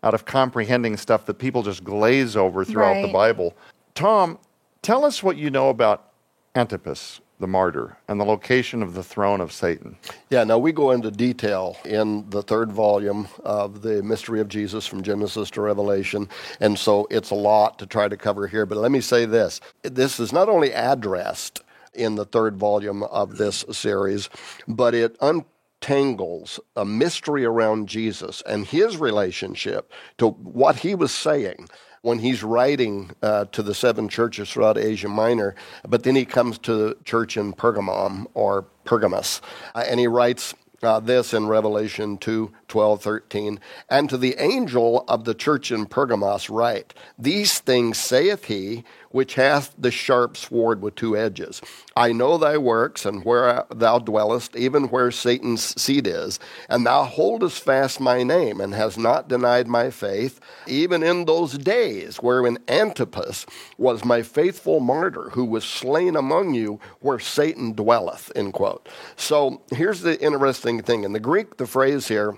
out 0.03 0.13
of 0.13 0.25
comprehending 0.25 0.97
stuff 0.97 1.25
that 1.25 1.39
people 1.39 1.63
just 1.63 1.83
glaze 1.83 2.35
over 2.37 2.63
throughout 2.63 2.97
right. 2.97 3.01
the 3.01 3.11
Bible. 3.11 3.55
Tom, 3.95 4.37
tell 4.83 5.03
us 5.03 5.23
what 5.23 5.35
you 5.35 5.49
know 5.49 5.69
about 5.69 6.11
Antipas 6.53 7.21
the 7.41 7.47
martyr, 7.47 7.97
and 8.07 8.19
the 8.19 8.25
location 8.25 8.81
of 8.81 8.93
the 8.93 9.03
throne 9.03 9.41
of 9.41 9.51
Satan. 9.51 9.97
Yeah, 10.29 10.43
now 10.43 10.57
we 10.57 10.71
go 10.71 10.91
into 10.91 11.11
detail 11.11 11.75
in 11.83 12.29
the 12.29 12.41
third 12.41 12.71
volume 12.71 13.27
of 13.43 13.81
the 13.81 14.01
mystery 14.01 14.39
of 14.39 14.47
Jesus 14.47 14.87
from 14.87 15.03
Genesis 15.03 15.49
to 15.51 15.61
Revelation, 15.61 16.29
and 16.59 16.79
so 16.79 17.07
it's 17.11 17.31
a 17.31 17.35
lot 17.35 17.77
to 17.79 17.85
try 17.85 18.07
to 18.07 18.15
cover 18.15 18.47
here. 18.47 18.65
But 18.65 18.77
let 18.77 18.91
me 18.91 19.01
say 19.01 19.25
this 19.25 19.59
this 19.83 20.19
is 20.19 20.31
not 20.31 20.47
only 20.47 20.71
addressed 20.71 21.61
in 21.93 22.15
the 22.15 22.25
third 22.25 22.55
volume 22.55 23.03
of 23.03 23.37
this 23.37 23.65
series, 23.71 24.29
but 24.67 24.93
it 24.93 25.17
untangles 25.19 26.59
a 26.75 26.85
mystery 26.85 27.43
around 27.43 27.89
Jesus 27.89 28.41
and 28.47 28.65
his 28.65 28.97
relationship 28.97 29.91
to 30.17 30.29
what 30.29 30.77
he 30.77 30.95
was 30.95 31.11
saying 31.11 31.67
when 32.01 32.19
he's 32.19 32.43
writing 32.43 33.11
uh, 33.21 33.45
to 33.45 33.61
the 33.61 33.73
seven 33.73 34.09
churches 34.09 34.51
throughout 34.51 34.77
Asia 34.77 35.07
Minor, 35.07 35.55
but 35.87 36.03
then 36.03 36.15
he 36.15 36.25
comes 36.25 36.57
to 36.59 36.75
the 36.75 36.97
church 37.03 37.37
in 37.37 37.53
Pergamum 37.53 38.25
or 38.33 38.65
Pergamus, 38.85 39.41
uh, 39.75 39.83
and 39.87 39.99
he 39.99 40.07
writes 40.07 40.53
uh, 40.83 40.99
this 40.99 41.33
in 41.33 41.47
Revelation 41.47 42.17
2 42.17 42.51
12, 42.71 43.03
13. 43.03 43.59
And 43.89 44.09
to 44.09 44.17
the 44.17 44.35
angel 44.39 45.03
of 45.09 45.25
the 45.25 45.33
church 45.33 45.73
in 45.73 45.85
Pergamos 45.87 46.49
write, 46.49 46.93
These 47.19 47.59
things 47.59 47.97
saith 47.97 48.45
he, 48.45 48.85
which 49.09 49.35
hath 49.35 49.75
the 49.77 49.91
sharp 49.91 50.37
sword 50.37 50.81
with 50.81 50.95
two 50.95 51.17
edges. 51.17 51.61
I 51.97 52.13
know 52.13 52.37
thy 52.37 52.57
works, 52.57 53.05
and 53.05 53.25
where 53.25 53.65
thou 53.69 53.99
dwellest, 53.99 54.55
even 54.55 54.85
where 54.85 55.11
Satan's 55.11 55.79
seat 55.81 56.07
is, 56.07 56.39
and 56.69 56.85
thou 56.85 57.03
holdest 57.03 57.61
fast 57.61 57.99
my 57.99 58.23
name, 58.23 58.61
and 58.61 58.73
hast 58.73 58.97
not 58.97 59.27
denied 59.27 59.67
my 59.67 59.89
faith, 59.89 60.39
even 60.65 61.03
in 61.03 61.25
those 61.25 61.57
days 61.57 62.17
wherein 62.17 62.57
Antipas 62.69 63.45
was 63.77 64.05
my 64.05 64.21
faithful 64.21 64.79
martyr, 64.79 65.31
who 65.31 65.43
was 65.43 65.65
slain 65.65 66.15
among 66.15 66.53
you, 66.53 66.79
where 67.01 67.19
Satan 67.19 67.73
dwelleth. 67.73 68.31
End 68.33 68.53
quote. 68.53 68.87
So 69.17 69.61
here's 69.71 70.01
the 70.01 70.17
interesting 70.21 70.81
thing. 70.81 71.03
In 71.03 71.11
the 71.11 71.19
Greek, 71.19 71.57
the 71.57 71.67
phrase 71.67 72.07
here, 72.07 72.37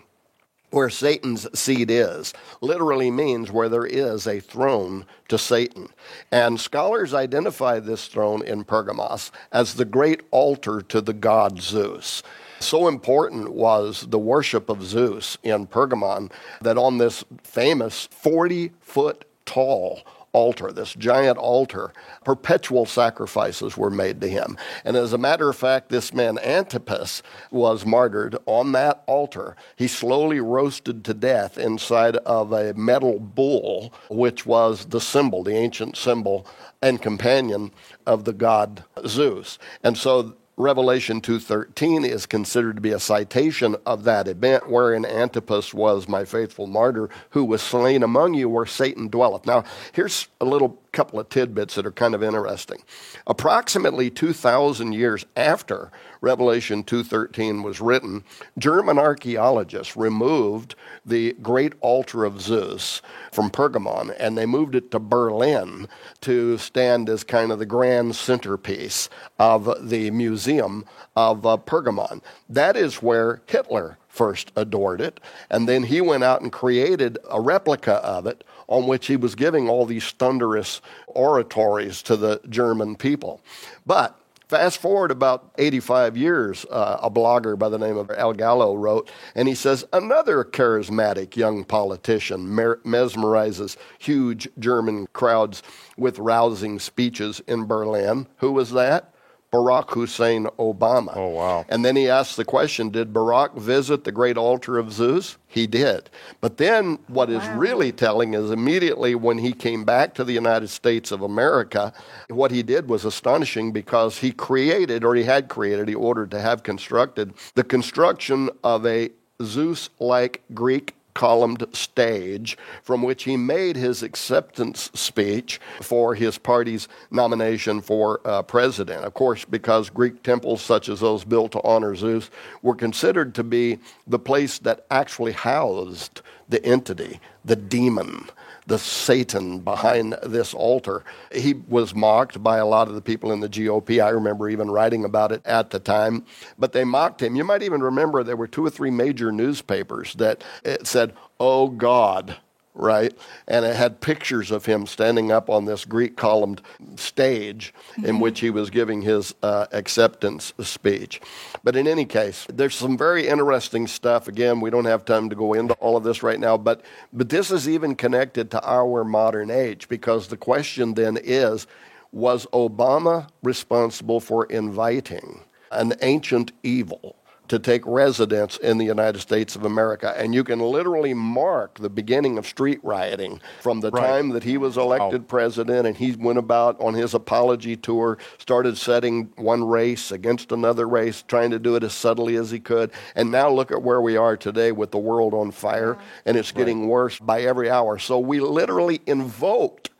where 0.73 0.89
Satan's 0.89 1.47
seat 1.57 1.91
is, 1.91 2.33
literally 2.59 3.11
means 3.11 3.51
where 3.51 3.69
there 3.69 3.85
is 3.85 4.25
a 4.25 4.39
throne 4.39 5.05
to 5.27 5.37
Satan. 5.37 5.87
And 6.31 6.59
scholars 6.59 7.13
identify 7.13 7.79
this 7.79 8.07
throne 8.07 8.43
in 8.43 8.63
Pergamos 8.63 9.31
as 9.51 9.75
the 9.75 9.85
great 9.85 10.23
altar 10.31 10.81
to 10.81 10.99
the 10.99 11.13
god 11.13 11.61
Zeus. 11.61 12.23
So 12.59 12.87
important 12.87 13.53
was 13.53 14.07
the 14.09 14.17
worship 14.17 14.67
of 14.67 14.83
Zeus 14.83 15.37
in 15.43 15.67
Pergamon 15.67 16.31
that 16.61 16.77
on 16.77 16.97
this 16.97 17.23
famous 17.43 18.07
40 18.11 18.71
foot 18.79 19.25
tall 19.45 20.01
altar, 20.33 20.71
this 20.71 20.93
giant 20.95 21.37
altar, 21.37 21.93
perpetual 22.25 22.85
sacrifices 22.85 23.77
were 23.77 23.89
made 23.89 24.19
to 24.21 24.27
him. 24.27 24.57
And 24.83 24.97
as 24.97 25.13
a 25.13 25.17
matter 25.17 25.49
of 25.49 25.55
fact, 25.55 25.89
this 25.89 26.13
man 26.13 26.37
Antipas 26.39 27.23
was 27.51 27.85
martyred 27.85 28.35
on 28.45 28.71
that 28.73 29.03
altar. 29.05 29.55
He 29.75 29.87
slowly 29.87 30.39
roasted 30.39 31.05
to 31.05 31.13
death 31.13 31.57
inside 31.57 32.17
of 32.17 32.51
a 32.51 32.73
metal 32.73 33.19
bull, 33.19 33.93
which 34.09 34.45
was 34.45 34.85
the 34.85 35.01
symbol, 35.01 35.43
the 35.43 35.55
ancient 35.55 35.95
symbol 35.95 36.45
and 36.81 37.01
companion 37.01 37.71
of 38.05 38.25
the 38.25 38.33
god 38.33 38.83
Zeus. 39.07 39.57
And 39.83 39.97
so 39.97 40.35
Revelation 40.55 41.19
2:13 41.19 42.05
is 42.05 42.27
considered 42.27 42.75
to 42.75 42.81
be 42.81 42.91
a 42.91 42.99
citation 42.99 43.75
of 43.85 44.03
that 44.03 44.27
event 44.27 44.69
wherein 44.69 45.03
Antipas 45.03 45.73
was 45.73 46.07
my 46.07 46.25
faithful 46.25 46.67
martyr 46.67 47.09
who 47.31 47.43
was 47.43 47.61
slain 47.61 48.03
among 48.03 48.35
you 48.35 48.47
where 48.47 48.65
Satan 48.65 49.07
dwelleth. 49.07 49.47
Now, 49.47 49.63
here's 49.93 50.27
a 50.39 50.45
little 50.45 50.82
couple 50.93 51.19
of 51.19 51.27
tidbits 51.27 51.75
that 51.75 51.85
are 51.85 51.91
kind 51.91 52.15
of 52.15 52.23
interesting. 52.23 52.81
Approximately 53.27 54.09
2000 54.09 54.93
years 54.93 55.25
after 55.35 55.91
Revelation 56.21 56.83
2:13 56.83 57.63
was 57.63 57.81
written, 57.81 58.23
German 58.57 58.97
archaeologists 58.97 59.97
removed 59.97 60.75
the 61.05 61.33
great 61.41 61.73
altar 61.81 62.23
of 62.23 62.39
Zeus 62.39 63.01
from 63.33 63.49
Pergamon 63.49 64.15
and 64.17 64.37
they 64.37 64.45
moved 64.45 64.75
it 64.75 64.91
to 64.91 64.99
Berlin 64.99 65.89
to 66.21 66.57
stand 66.57 67.09
as 67.09 67.25
kind 67.25 67.51
of 67.51 67.59
the 67.59 67.65
grand 67.65 68.15
centerpiece 68.15 69.09
of 69.37 69.89
the 69.89 70.11
museum 70.11 70.85
of 71.15 71.45
uh, 71.45 71.57
Pergamon. 71.57 72.21
That 72.47 72.77
is 72.77 73.01
where 73.01 73.41
Hitler 73.47 73.97
first 74.07 74.51
adored 74.55 75.01
it, 75.01 75.19
and 75.49 75.67
then 75.67 75.83
he 75.83 75.99
went 75.99 76.23
out 76.23 76.41
and 76.41 76.51
created 76.51 77.17
a 77.29 77.41
replica 77.41 77.93
of 77.95 78.27
it 78.27 78.43
on 78.67 78.87
which 78.87 79.07
he 79.07 79.15
was 79.15 79.35
giving 79.35 79.69
all 79.69 79.85
these 79.85 80.11
thunderous 80.11 80.81
oratories 81.07 82.01
to 82.03 82.15
the 82.15 82.41
German 82.49 82.95
people. 82.95 83.41
But 83.85 84.19
Fast 84.53 84.77
forward 84.77 85.09
about 85.09 85.51
85 85.57 86.15
years, 86.15 86.63
uh, 86.69 86.99
a 87.01 87.09
blogger 87.09 87.57
by 87.57 87.69
the 87.69 87.79
name 87.79 87.97
of 87.97 88.11
El 88.15 88.33
Gallo 88.33 88.75
wrote, 88.75 89.09
and 89.33 89.47
he 89.47 89.55
says 89.55 89.83
another 89.91 90.43
charismatic 90.43 91.35
young 91.35 91.63
politician 91.63 92.47
mer- 92.47 92.79
mesmerizes 92.85 93.77
huge 93.97 94.47
German 94.59 95.07
crowds 95.13 95.63
with 95.97 96.19
rousing 96.19 96.77
speeches 96.77 97.41
in 97.47 97.65
Berlin. 97.65 98.27
Who 98.37 98.51
was 98.51 98.71
that? 98.73 99.12
Barack 99.53 99.91
Hussein 99.91 100.45
Obama. 100.57 101.15
Oh, 101.15 101.27
wow. 101.27 101.65
And 101.69 101.85
then 101.85 101.95
he 101.95 102.09
asked 102.09 102.37
the 102.37 102.43
question 102.43 102.89
Did 102.89 103.13
Barack 103.13 103.55
visit 103.55 104.03
the 104.03 104.11
great 104.11 104.35
altar 104.35 104.79
of 104.79 104.91
Zeus? 104.91 105.37
He 105.47 105.67
did. 105.67 106.09
But 106.41 106.57
then 106.57 106.97
what 107.07 107.29
is 107.29 107.43
wow. 107.43 107.57
really 107.57 107.91
telling 107.91 108.33
is 108.33 108.49
immediately 108.49 109.13
when 109.13 109.37
he 109.37 109.53
came 109.53 109.83
back 109.83 110.15
to 110.15 110.23
the 110.23 110.33
United 110.33 110.69
States 110.69 111.11
of 111.11 111.21
America, 111.21 111.93
what 112.29 112.49
he 112.49 112.63
did 112.63 112.89
was 112.89 113.05
astonishing 113.05 113.71
because 113.71 114.17
he 114.17 114.31
created, 114.31 115.03
or 115.03 115.13
he 115.13 115.23
had 115.23 115.47
created, 115.49 115.87
he 115.87 115.93
ordered 115.93 116.31
to 116.31 116.41
have 116.41 116.63
constructed, 116.63 117.33
the 117.53 117.63
construction 117.63 118.49
of 118.63 118.85
a 118.87 119.11
Zeus 119.43 119.91
like 119.99 120.41
Greek 120.55 120.95
columned 121.13 121.65
stage 121.73 122.57
from 122.81 123.01
which 123.01 123.23
he 123.23 123.37
made 123.37 123.75
his 123.75 124.03
acceptance 124.03 124.89
speech 124.93 125.59
for 125.81 126.15
his 126.15 126.37
party's 126.37 126.87
nomination 127.11 127.81
for 127.81 128.21
uh, 128.25 128.41
president. 128.41 129.03
Of 129.03 129.13
course, 129.13 129.45
because 129.45 129.89
Greek 129.89 130.23
temples 130.23 130.61
such 130.61 130.89
as 130.89 130.99
those 130.99 131.23
built 131.23 131.51
to 131.53 131.61
honor 131.63 131.95
Zeus 131.95 132.29
were 132.61 132.75
considered 132.75 133.35
to 133.35 133.43
be 133.43 133.79
the 134.07 134.19
place 134.19 134.59
that 134.59 134.85
actually 134.89 135.33
housed 135.33 136.21
the 136.49 136.63
entity, 136.65 137.19
the 137.45 137.55
demon 137.55 138.25
the 138.67 138.79
Satan 138.79 139.59
behind 139.59 140.15
this 140.23 140.53
altar. 140.53 141.03
He 141.33 141.53
was 141.53 141.93
mocked 141.93 142.41
by 142.41 142.57
a 142.57 142.65
lot 142.65 142.87
of 142.87 142.95
the 142.95 143.01
people 143.01 143.31
in 143.31 143.39
the 143.39 143.49
GOP. 143.49 144.03
I 144.03 144.09
remember 144.09 144.49
even 144.49 144.71
writing 144.71 145.05
about 145.05 145.31
it 145.31 145.41
at 145.45 145.69
the 145.69 145.79
time, 145.79 146.25
but 146.57 146.71
they 146.73 146.83
mocked 146.83 147.21
him. 147.21 147.35
You 147.35 147.43
might 147.43 147.63
even 147.63 147.81
remember 147.81 148.23
there 148.23 148.35
were 148.35 148.47
two 148.47 148.65
or 148.65 148.69
three 148.69 148.91
major 148.91 149.31
newspapers 149.31 150.13
that 150.15 150.43
eh, 150.65 150.77
said, 150.83 151.13
Oh 151.39 151.67
God, 151.67 152.37
right? 152.75 153.15
And 153.47 153.65
it 153.65 153.75
had 153.75 154.01
pictures 154.01 154.51
of 154.51 154.65
him 154.65 154.85
standing 154.85 155.31
up 155.31 155.49
on 155.49 155.65
this 155.65 155.85
Greek 155.85 156.17
columned 156.17 156.61
stage 156.95 157.73
in 158.03 158.19
which 158.19 158.39
he 158.39 158.49
was 158.49 158.69
giving 158.69 159.01
his 159.01 159.33
uh, 159.43 159.67
acceptance 159.71 160.53
speech. 160.59 161.21
But 161.63 161.75
in 161.75 161.87
any 161.87 162.05
case, 162.05 162.47
there's 162.49 162.75
some 162.75 162.97
very 162.97 163.27
interesting 163.27 163.87
stuff. 163.87 164.27
Again, 164.27 164.59
we 164.59 164.69
don't 164.69 164.85
have 164.85 165.05
time 165.05 165.29
to 165.29 165.35
go 165.35 165.53
into 165.53 165.73
all 165.75 165.95
of 165.97 166.03
this 166.03 166.23
right 166.23 166.39
now, 166.39 166.57
but, 166.57 166.81
but 167.11 167.29
this 167.29 167.51
is 167.51 167.69
even 167.69 167.95
connected 167.95 168.49
to 168.51 168.67
our 168.67 169.03
modern 169.03 169.51
age 169.51 169.87
because 169.87 170.27
the 170.27 170.37
question 170.37 170.93
then 170.95 171.17
is 171.21 171.67
was 172.11 172.45
Obama 172.53 173.27
responsible 173.41 174.19
for 174.19 174.45
inviting 174.45 175.43
an 175.71 175.93
ancient 176.01 176.51
evil? 176.61 177.15
To 177.53 177.59
take 177.59 177.85
residence 177.85 178.57
in 178.57 178.79
the 178.79 178.85
United 178.85 179.19
States 179.19 179.55
of 179.55 179.63
America. 179.63 180.11
And 180.17 180.33
you 180.33 180.43
can 180.43 180.59
literally 180.59 181.13
mark 181.13 181.75
the 181.75 181.87
beginning 181.87 182.39
of 182.39 182.47
street 182.47 182.79
rioting 182.81 183.41
from 183.61 183.79
the 183.79 183.91
right. 183.91 184.01
time 184.01 184.29
that 184.29 184.43
he 184.43 184.57
was 184.57 184.75
elected 184.75 185.21
oh. 185.21 185.25
president 185.25 185.85
and 185.85 185.95
he 185.95 186.13
went 186.13 186.39
about 186.39 186.81
on 186.81 186.95
his 186.95 187.13
apology 187.13 187.75
tour, 187.75 188.17
started 188.39 188.75
setting 188.75 189.31
one 189.35 189.63
race 189.63 190.09
against 190.09 190.51
another 190.51 190.89
race, 190.89 191.23
trying 191.27 191.51
to 191.51 191.59
do 191.59 191.75
it 191.75 191.83
as 191.83 191.93
subtly 191.93 192.37
as 192.37 192.49
he 192.49 192.59
could. 192.59 192.89
And 193.13 193.29
now 193.29 193.51
look 193.51 193.71
at 193.71 193.83
where 193.83 194.01
we 194.01 194.17
are 194.17 194.35
today 194.35 194.71
with 194.71 194.89
the 194.89 194.97
world 194.97 195.35
on 195.35 195.51
fire, 195.51 195.95
and 196.25 196.35
it's 196.35 196.51
getting 196.51 196.81
right. 196.81 196.89
worse 196.89 197.19
by 197.19 197.41
every 197.41 197.69
hour. 197.69 197.99
So 197.99 198.17
we 198.17 198.39
literally 198.39 198.99
invoked 199.05 199.91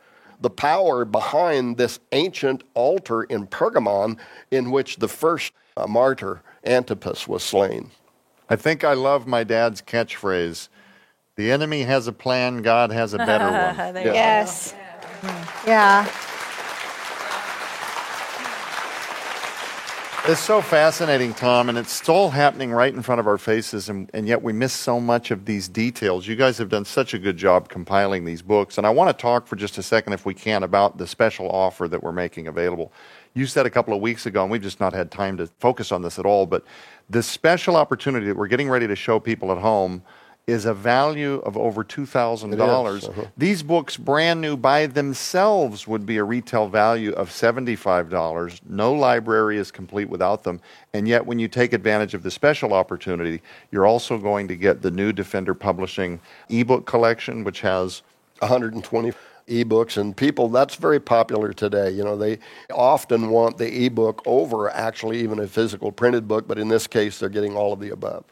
the 0.41 0.49
power 0.49 1.05
behind 1.05 1.77
this 1.77 1.99
ancient 2.13 2.63
altar 2.73 3.21
in 3.21 3.45
Pergamon 3.45 4.17
in 4.49 4.71
which 4.71 4.95
the 4.95 5.07
first 5.07 5.53
uh, 5.77 5.87
martyr 5.87 6.41
Antipas 6.65 7.27
was 7.27 7.43
slain. 7.43 7.91
I 8.49 8.55
think 8.55 8.83
I 8.83 8.93
love 8.93 9.27
my 9.27 9.43
dad's 9.43 9.81
catchphrase 9.81 10.69
the 11.35 11.51
enemy 11.51 11.81
has 11.81 12.07
a 12.07 12.11
plan, 12.11 12.61
God 12.61 12.91
has 12.91 13.15
a 13.15 13.17
better 13.17 13.45
one. 13.93 13.95
yes. 14.03 14.75
Yeah. 15.65 16.07
It's 20.25 20.39
so 20.39 20.61
fascinating, 20.61 21.33
Tom, 21.33 21.67
and 21.67 21.77
it's 21.77 22.07
all 22.07 22.29
happening 22.29 22.71
right 22.71 22.93
in 22.93 23.01
front 23.01 23.19
of 23.19 23.27
our 23.27 23.37
faces, 23.37 23.89
and, 23.89 24.09
and, 24.13 24.25
yet 24.25 24.41
we 24.41 24.53
miss 24.53 24.71
so 24.71 25.01
much 25.01 25.31
of 25.31 25.43
these 25.43 25.67
details. 25.67 26.27
You 26.27 26.37
guys 26.37 26.57
have 26.59 26.69
done 26.69 26.85
such 26.85 27.13
a 27.13 27.19
good 27.19 27.35
job 27.35 27.67
compiling 27.67 28.23
these 28.23 28.41
books, 28.41 28.77
and 28.77 28.87
I 28.87 28.89
want 28.91 29.09
to 29.09 29.21
talk 29.21 29.47
for 29.47 29.57
just 29.57 29.77
a 29.77 29.83
second, 29.83 30.13
if 30.13 30.25
we 30.25 30.33
can, 30.33 30.63
about 30.63 30.97
the 30.97 31.07
special 31.07 31.49
offer 31.49 31.89
that 31.89 32.01
we're 32.01 32.13
making 32.13 32.47
available 32.47 32.93
you 33.33 33.45
said 33.45 33.65
a 33.65 33.69
couple 33.69 33.93
of 33.93 34.01
weeks 34.01 34.25
ago, 34.25 34.43
and 34.43 34.51
we've 34.51 34.61
just 34.61 34.79
not 34.79 34.93
had 34.93 35.11
time 35.11 35.37
to 35.37 35.47
focus 35.59 35.91
on 35.91 36.01
this 36.01 36.19
at 36.19 36.25
all, 36.25 36.45
but 36.45 36.63
this 37.09 37.27
special 37.27 37.75
opportunity 37.75 38.27
that 38.27 38.37
we're 38.37 38.47
getting 38.47 38.69
ready 38.69 38.87
to 38.87 38.95
show 38.95 39.19
people 39.19 39.51
at 39.51 39.57
home 39.57 40.03
is 40.45 40.65
a 40.65 40.73
value 40.73 41.35
of 41.45 41.57
over 41.57 41.85
$2,000. 41.85 43.09
uh-huh. 43.09 43.25
These 43.37 43.63
books, 43.63 43.95
brand 43.95 44.41
new 44.41 44.57
by 44.57 44.87
themselves, 44.87 45.87
would 45.87 46.05
be 46.05 46.17
a 46.17 46.23
retail 46.23 46.67
value 46.67 47.13
of 47.13 47.29
$75. 47.29 48.59
No 48.67 48.93
library 48.93 49.57
is 49.57 49.71
complete 49.71 50.09
without 50.09 50.43
them. 50.43 50.59
And 50.93 51.07
yet, 51.07 51.25
when 51.25 51.39
you 51.39 51.47
take 51.47 51.71
advantage 51.71 52.13
of 52.13 52.23
the 52.23 52.31
special 52.31 52.73
opportunity, 52.73 53.41
you're 53.71 53.85
also 53.85 54.17
going 54.17 54.49
to 54.49 54.57
get 54.57 54.81
the 54.81 54.91
new 54.91 55.13
Defender 55.13 55.53
Publishing 55.53 56.19
ebook 56.49 56.85
collection, 56.85 57.45
which 57.45 57.61
has 57.61 58.01
120 58.39 59.13
ebooks 59.47 59.97
and 59.97 60.15
people 60.15 60.47
that's 60.47 60.75
very 60.75 60.99
popular 60.99 61.53
today 61.53 61.89
you 61.89 62.03
know 62.03 62.15
they 62.15 62.39
often 62.73 63.29
want 63.29 63.57
the 63.57 63.85
ebook 63.85 64.21
over 64.25 64.69
actually 64.69 65.19
even 65.19 65.39
a 65.39 65.47
physical 65.47 65.91
printed 65.91 66.27
book 66.27 66.47
but 66.47 66.57
in 66.57 66.67
this 66.67 66.87
case 66.87 67.19
they're 67.19 67.29
getting 67.29 67.55
all 67.55 67.73
of 67.73 67.79
the 67.79 67.89
above 67.89 68.23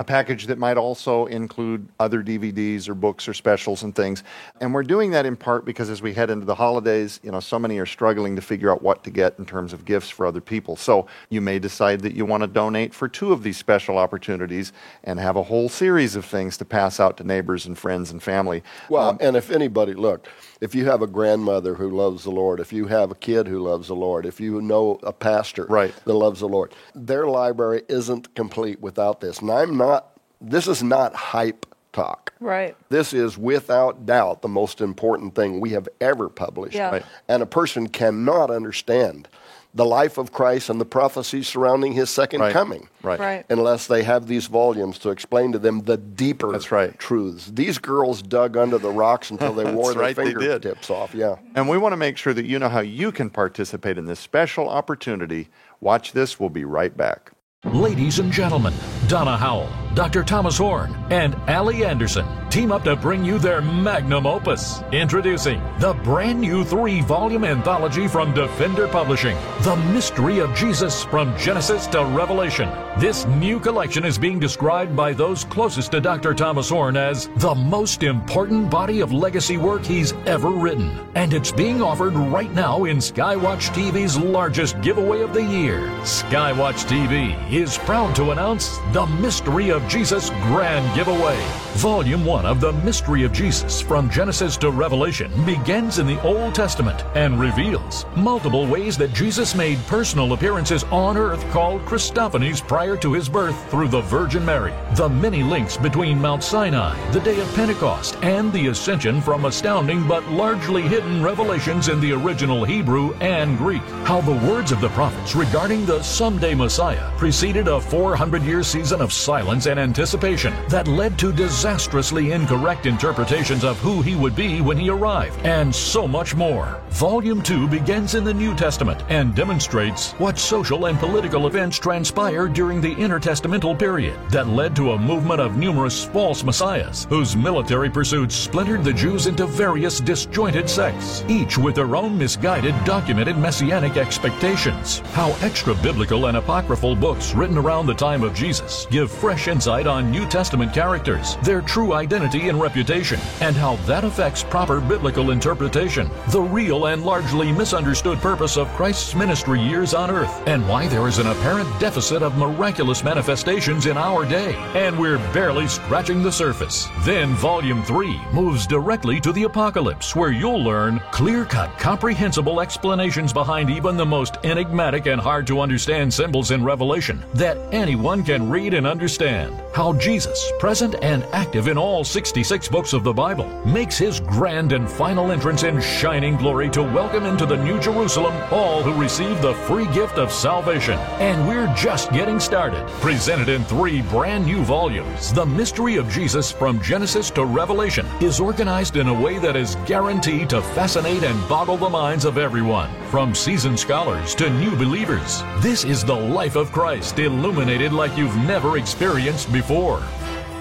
a 0.00 0.04
package 0.04 0.48
that 0.48 0.58
might 0.58 0.76
also 0.76 1.26
include 1.26 1.88
other 2.00 2.20
DVDs 2.20 2.88
or 2.88 2.94
books 2.96 3.28
or 3.28 3.34
specials 3.34 3.84
and 3.84 3.94
things. 3.94 4.24
And 4.60 4.74
we're 4.74 4.82
doing 4.82 5.12
that 5.12 5.24
in 5.24 5.36
part 5.36 5.64
because 5.64 5.88
as 5.88 6.02
we 6.02 6.12
head 6.12 6.30
into 6.30 6.44
the 6.44 6.54
holidays, 6.56 7.20
you 7.22 7.30
know, 7.30 7.38
so 7.38 7.60
many 7.60 7.78
are 7.78 7.86
struggling 7.86 8.34
to 8.34 8.42
figure 8.42 8.72
out 8.72 8.82
what 8.82 9.04
to 9.04 9.10
get 9.10 9.38
in 9.38 9.46
terms 9.46 9.72
of 9.72 9.84
gifts 9.84 10.10
for 10.10 10.26
other 10.26 10.40
people. 10.40 10.74
So 10.74 11.06
you 11.28 11.40
may 11.40 11.60
decide 11.60 12.00
that 12.00 12.14
you 12.14 12.26
want 12.26 12.40
to 12.40 12.48
donate 12.48 12.92
for 12.92 13.06
two 13.06 13.32
of 13.32 13.44
these 13.44 13.56
special 13.56 13.96
opportunities 13.96 14.72
and 15.04 15.20
have 15.20 15.36
a 15.36 15.44
whole 15.44 15.68
series 15.68 16.16
of 16.16 16.24
things 16.24 16.56
to 16.56 16.64
pass 16.64 16.98
out 16.98 17.16
to 17.18 17.24
neighbors 17.24 17.64
and 17.64 17.78
friends 17.78 18.10
and 18.10 18.20
family. 18.20 18.64
Well, 18.88 19.10
Um, 19.10 19.18
and 19.20 19.36
if 19.36 19.52
anybody, 19.52 19.94
look, 19.94 20.28
if 20.64 20.74
you 20.74 20.86
have 20.86 21.02
a 21.02 21.06
grandmother 21.06 21.74
who 21.74 21.90
loves 21.90 22.24
the 22.24 22.30
Lord, 22.30 22.58
if 22.58 22.72
you 22.72 22.86
have 22.86 23.10
a 23.10 23.14
kid 23.14 23.46
who 23.46 23.58
loves 23.58 23.88
the 23.88 23.94
Lord, 23.94 24.24
if 24.24 24.40
you 24.40 24.62
know 24.62 24.98
a 25.02 25.12
pastor 25.12 25.66
Right. 25.68 25.92
that 26.06 26.14
loves 26.14 26.40
the 26.40 26.48
Lord, 26.48 26.74
their 26.94 27.26
library 27.26 27.82
isn't 27.86 28.34
complete 28.34 28.80
without 28.80 29.20
this. 29.20 29.40
And 29.40 29.50
I'm 29.50 29.76
not, 29.76 30.18
this 30.40 30.66
is 30.66 30.82
not 30.82 31.14
hype 31.14 31.66
talk. 31.92 32.32
Right. 32.40 32.74
This 32.88 33.12
is 33.12 33.36
without 33.36 34.06
doubt 34.06 34.40
the 34.40 34.48
most 34.48 34.80
important 34.80 35.34
thing 35.34 35.60
we 35.60 35.70
have 35.70 35.86
ever 36.00 36.30
published. 36.30 36.74
Yeah. 36.76 36.90
Right. 36.90 37.04
And 37.28 37.42
a 37.42 37.46
person 37.46 37.86
cannot 37.86 38.50
understand 38.50 39.28
the 39.74 39.84
life 39.84 40.18
of 40.18 40.30
Christ 40.32 40.70
and 40.70 40.80
the 40.80 40.84
prophecies 40.84 41.48
surrounding 41.48 41.92
his 41.92 42.08
second 42.08 42.40
Right. 42.40 42.52
coming 42.52 42.88
Right. 43.02 43.18
Right. 43.18 43.44
unless 43.50 43.86
they 43.88 44.04
have 44.04 44.26
these 44.28 44.46
volumes 44.46 44.98
to 45.00 45.10
explain 45.10 45.50
to 45.52 45.58
them 45.58 45.80
the 45.82 45.96
deeper 45.96 46.52
That's 46.52 46.70
right. 46.70 46.96
truths. 46.98 47.50
These 47.52 47.78
girls 47.78 48.22
dug 48.22 48.56
under 48.56 48.78
the 48.78 48.90
rocks 48.90 49.30
until 49.30 49.52
they 49.52 49.64
wore 49.72 49.92
their 49.92 50.02
right, 50.02 50.16
fingertips 50.16 50.90
off. 50.90 51.14
Yeah. 51.14 51.36
And 51.56 51.68
we 51.68 51.76
want 51.76 51.92
to 51.92 51.96
make 51.96 52.16
sure 52.16 52.32
that 52.34 52.44
you 52.46 52.58
know 52.58 52.68
how 52.68 52.80
you 52.80 53.10
can 53.10 53.30
participate 53.30 53.98
in 53.98 54.06
this 54.06 54.20
special 54.20 54.68
opportunity. 54.68 55.48
Watch 55.80 56.12
this. 56.12 56.38
We'll 56.38 56.50
be 56.50 56.64
right 56.64 56.96
back. 56.96 57.32
Ladies 57.64 58.18
and 58.18 58.30
gentlemen, 58.30 58.74
Donna 59.08 59.36
Howell, 59.36 59.68
Dr. 59.94 60.24
Thomas 60.24 60.58
Horn, 60.58 60.92
and 61.10 61.36
Allie 61.46 61.84
Anderson 61.84 62.26
team 62.54 62.70
up 62.70 62.84
to 62.84 62.94
bring 62.94 63.24
you 63.24 63.36
their 63.36 63.60
magnum 63.60 64.28
opus. 64.28 64.80
Introducing 64.92 65.60
the 65.80 65.92
brand 66.04 66.40
new 66.40 66.64
three 66.64 67.00
volume 67.00 67.42
anthology 67.42 68.06
from 68.06 68.32
Defender 68.32 68.86
Publishing 68.86 69.36
The 69.62 69.74
Mystery 69.92 70.38
of 70.38 70.54
Jesus 70.54 71.02
from 71.02 71.36
Genesis 71.36 71.88
to 71.88 72.04
Revelation. 72.04 72.70
This 72.96 73.26
new 73.26 73.58
collection 73.58 74.04
is 74.04 74.18
being 74.18 74.38
described 74.38 74.94
by 74.94 75.12
those 75.12 75.42
closest 75.42 75.90
to 75.90 76.00
Dr. 76.00 76.32
Thomas 76.32 76.68
Horn 76.68 76.96
as 76.96 77.28
the 77.38 77.56
most 77.56 78.04
important 78.04 78.70
body 78.70 79.00
of 79.00 79.12
legacy 79.12 79.56
work 79.56 79.84
he's 79.84 80.12
ever 80.24 80.50
written. 80.50 80.96
And 81.16 81.34
it's 81.34 81.50
being 81.50 81.82
offered 81.82 82.14
right 82.14 82.52
now 82.52 82.84
in 82.84 82.98
Skywatch 82.98 83.70
TV's 83.74 84.16
largest 84.16 84.80
giveaway 84.80 85.22
of 85.22 85.34
the 85.34 85.42
year. 85.42 85.80
Skywatch 86.02 86.86
TV 86.86 87.52
is 87.52 87.78
proud 87.78 88.14
to 88.14 88.30
announce 88.30 88.78
the 88.92 89.06
Mystery 89.06 89.70
of 89.72 89.83
Jesus 89.88 90.30
Grand 90.30 90.94
Giveaway. 90.94 91.63
Volume 91.78 92.24
1 92.24 92.46
of 92.46 92.60
The 92.60 92.72
Mystery 92.72 93.24
of 93.24 93.32
Jesus 93.32 93.80
from 93.80 94.08
Genesis 94.08 94.56
to 94.58 94.70
Revelation 94.70 95.44
begins 95.44 95.98
in 95.98 96.06
the 96.06 96.22
Old 96.22 96.54
Testament 96.54 97.04
and 97.16 97.38
reveals 97.38 98.06
multiple 98.14 98.64
ways 98.64 98.96
that 98.96 99.12
Jesus 99.12 99.56
made 99.56 99.84
personal 99.88 100.34
appearances 100.34 100.84
on 100.84 101.16
earth 101.16 101.44
called 101.50 101.84
Christophanies 101.84 102.66
prior 102.66 102.96
to 102.98 103.12
his 103.12 103.28
birth 103.28 103.70
through 103.70 103.88
the 103.88 104.02
Virgin 104.02 104.44
Mary. 104.44 104.72
The 104.94 105.08
many 105.08 105.42
links 105.42 105.76
between 105.76 106.20
Mount 106.20 106.44
Sinai, 106.44 106.96
the 107.10 107.20
day 107.20 107.40
of 107.40 107.52
Pentecost, 107.54 108.16
and 108.22 108.52
the 108.52 108.68
ascension 108.68 109.20
from 109.20 109.44
astounding 109.44 110.06
but 110.06 110.26
largely 110.28 110.82
hidden 110.82 111.24
revelations 111.24 111.88
in 111.88 112.00
the 112.00 112.12
original 112.12 112.64
Hebrew 112.64 113.14
and 113.14 113.58
Greek. 113.58 113.82
How 114.04 114.20
the 114.20 114.48
words 114.48 114.70
of 114.70 114.80
the 114.80 114.90
prophets 114.90 115.34
regarding 115.34 115.86
the 115.86 116.02
someday 116.02 116.54
Messiah 116.54 117.10
preceded 117.18 117.66
a 117.66 117.80
400 117.80 118.44
year 118.44 118.62
season 118.62 119.00
of 119.00 119.12
silence 119.12 119.66
and 119.66 119.80
anticipation 119.80 120.54
that 120.68 120.86
led 120.86 121.18
to 121.18 121.32
disastrously 121.64 122.32
incorrect 122.32 122.84
interpretations 122.84 123.64
of 123.64 123.78
who 123.78 124.02
he 124.02 124.14
would 124.14 124.36
be 124.36 124.60
when 124.60 124.76
he 124.76 124.90
arrived, 124.90 125.38
and 125.46 125.74
so 125.74 126.06
much 126.06 126.34
more. 126.34 126.82
Volume 126.90 127.42
2 127.42 127.66
begins 127.66 128.14
in 128.14 128.22
the 128.22 128.34
New 128.34 128.54
Testament 128.54 129.02
and 129.08 129.34
demonstrates 129.34 130.12
what 130.12 130.38
social 130.38 130.84
and 130.86 130.98
political 130.98 131.46
events 131.46 131.78
transpired 131.78 132.52
during 132.52 132.82
the 132.82 132.94
intertestamental 132.96 133.78
period 133.78 134.18
that 134.30 134.46
led 134.46 134.76
to 134.76 134.92
a 134.92 134.98
movement 134.98 135.40
of 135.40 135.56
numerous 135.56 136.04
false 136.04 136.44
messiahs 136.44 137.06
whose 137.08 137.34
military 137.34 137.88
pursuits 137.88 138.36
splintered 138.36 138.84
the 138.84 138.92
Jews 138.92 139.26
into 139.26 139.46
various 139.46 140.00
disjointed 140.00 140.68
sects, 140.68 141.24
each 141.28 141.56
with 141.56 141.76
their 141.76 141.96
own 141.96 142.18
misguided, 142.18 142.74
documented 142.84 143.38
messianic 143.38 143.96
expectations. 143.96 144.98
How 145.14 145.30
extra 145.40 145.74
biblical 145.76 146.26
and 146.26 146.36
apocryphal 146.36 146.94
books 146.94 147.34
written 147.34 147.56
around 147.56 147.86
the 147.86 147.94
time 147.94 148.22
of 148.22 148.34
Jesus 148.34 148.86
give 148.90 149.10
fresh 149.10 149.48
insight 149.48 149.86
on 149.86 150.10
New 150.10 150.26
Testament 150.28 150.74
characters, 150.74 151.36
their 151.42 151.53
true 151.62 151.94
identity 151.94 152.48
and 152.48 152.60
reputation, 152.60 153.20
and 153.40 153.56
how 153.56 153.76
that 153.86 154.04
affects 154.04 154.42
proper 154.42 154.80
biblical 154.80 155.30
interpretation, 155.30 156.10
the 156.28 156.40
real 156.40 156.86
and 156.86 157.04
largely 157.04 157.52
misunderstood 157.52 158.18
purpose 158.18 158.56
of 158.56 158.68
Christ's 158.68 159.14
ministry 159.14 159.60
years 159.60 159.94
on 159.94 160.10
earth, 160.10 160.42
and 160.46 160.68
why 160.68 160.88
there 160.88 161.06
is 161.08 161.18
an 161.18 161.26
apparent 161.28 161.68
deficit 161.80 162.22
of 162.22 162.36
miraculous 162.36 163.04
manifestations 163.04 163.86
in 163.86 163.96
our 163.96 164.24
day, 164.24 164.54
and 164.74 164.98
we're 164.98 165.18
barely 165.32 165.68
scratching 165.68 166.22
the 166.22 166.32
surface. 166.32 166.88
Then 167.04 167.34
Volume 167.34 167.82
3 167.82 168.20
moves 168.32 168.66
directly 168.66 169.20
to 169.20 169.32
the 169.32 169.44
apocalypse, 169.44 170.16
where 170.16 170.32
you'll 170.32 170.62
learn 170.62 171.00
clear 171.10 171.44
cut, 171.44 171.78
comprehensible 171.78 172.60
explanations 172.60 173.32
behind 173.32 173.70
even 173.70 173.96
the 173.96 174.06
most 174.06 174.36
enigmatic 174.44 175.06
and 175.06 175.20
hard 175.20 175.46
to 175.46 175.60
understand 175.60 176.12
symbols 176.12 176.50
in 176.50 176.64
Revelation 176.64 177.24
that 177.34 177.58
anyone 177.72 178.22
can 178.22 178.50
read 178.50 178.74
and 178.74 178.86
understand. 178.86 179.54
How 179.74 179.92
Jesus, 179.94 180.52
present 180.58 180.94
and 181.02 181.24
active 181.32 181.43
in 181.52 181.78
all 181.78 182.04
66 182.04 182.68
books 182.68 182.92
of 182.92 183.04
the 183.04 183.12
Bible, 183.12 183.48
makes 183.66 183.98
his 183.98 184.20
grand 184.20 184.72
and 184.72 184.88
final 184.88 185.30
entrance 185.30 185.62
in 185.62 185.80
shining 185.80 186.36
glory 186.36 186.70
to 186.70 186.82
welcome 186.82 187.26
into 187.26 187.44
the 187.44 187.56
New 187.56 187.78
Jerusalem 187.80 188.34
all 188.50 188.82
who 188.82 189.00
receive 189.00 189.40
the 189.42 189.54
free 189.66 189.86
gift 189.92 190.18
of 190.18 190.32
salvation. 190.32 190.98
And 191.20 191.46
we're 191.48 191.72
just 191.74 192.12
getting 192.12 192.40
started. 192.40 192.86
Presented 193.00 193.48
in 193.48 193.64
three 193.64 194.02
brand 194.02 194.46
new 194.46 194.62
volumes, 194.62 195.32
The 195.32 195.46
Mystery 195.46 195.96
of 195.96 196.08
Jesus 196.08 196.50
from 196.50 196.80
Genesis 196.82 197.30
to 197.30 197.44
Revelation 197.44 198.06
is 198.20 198.40
organized 198.40 198.96
in 198.96 199.08
a 199.08 199.20
way 199.20 199.38
that 199.38 199.56
is 199.56 199.76
guaranteed 199.86 200.50
to 200.50 200.62
fascinate 200.62 201.22
and 201.22 201.48
boggle 201.48 201.76
the 201.76 201.90
minds 201.90 202.24
of 202.24 202.38
everyone, 202.38 202.90
from 203.10 203.34
seasoned 203.34 203.78
scholars 203.78 204.34
to 204.36 204.50
new 204.50 204.74
believers. 204.76 205.42
This 205.58 205.84
is 205.84 206.04
the 206.04 206.14
life 206.14 206.56
of 206.56 206.72
Christ 206.72 207.18
illuminated 207.18 207.92
like 207.92 208.16
you've 208.16 208.36
never 208.36 208.78
experienced 208.78 209.52
before. 209.52 210.02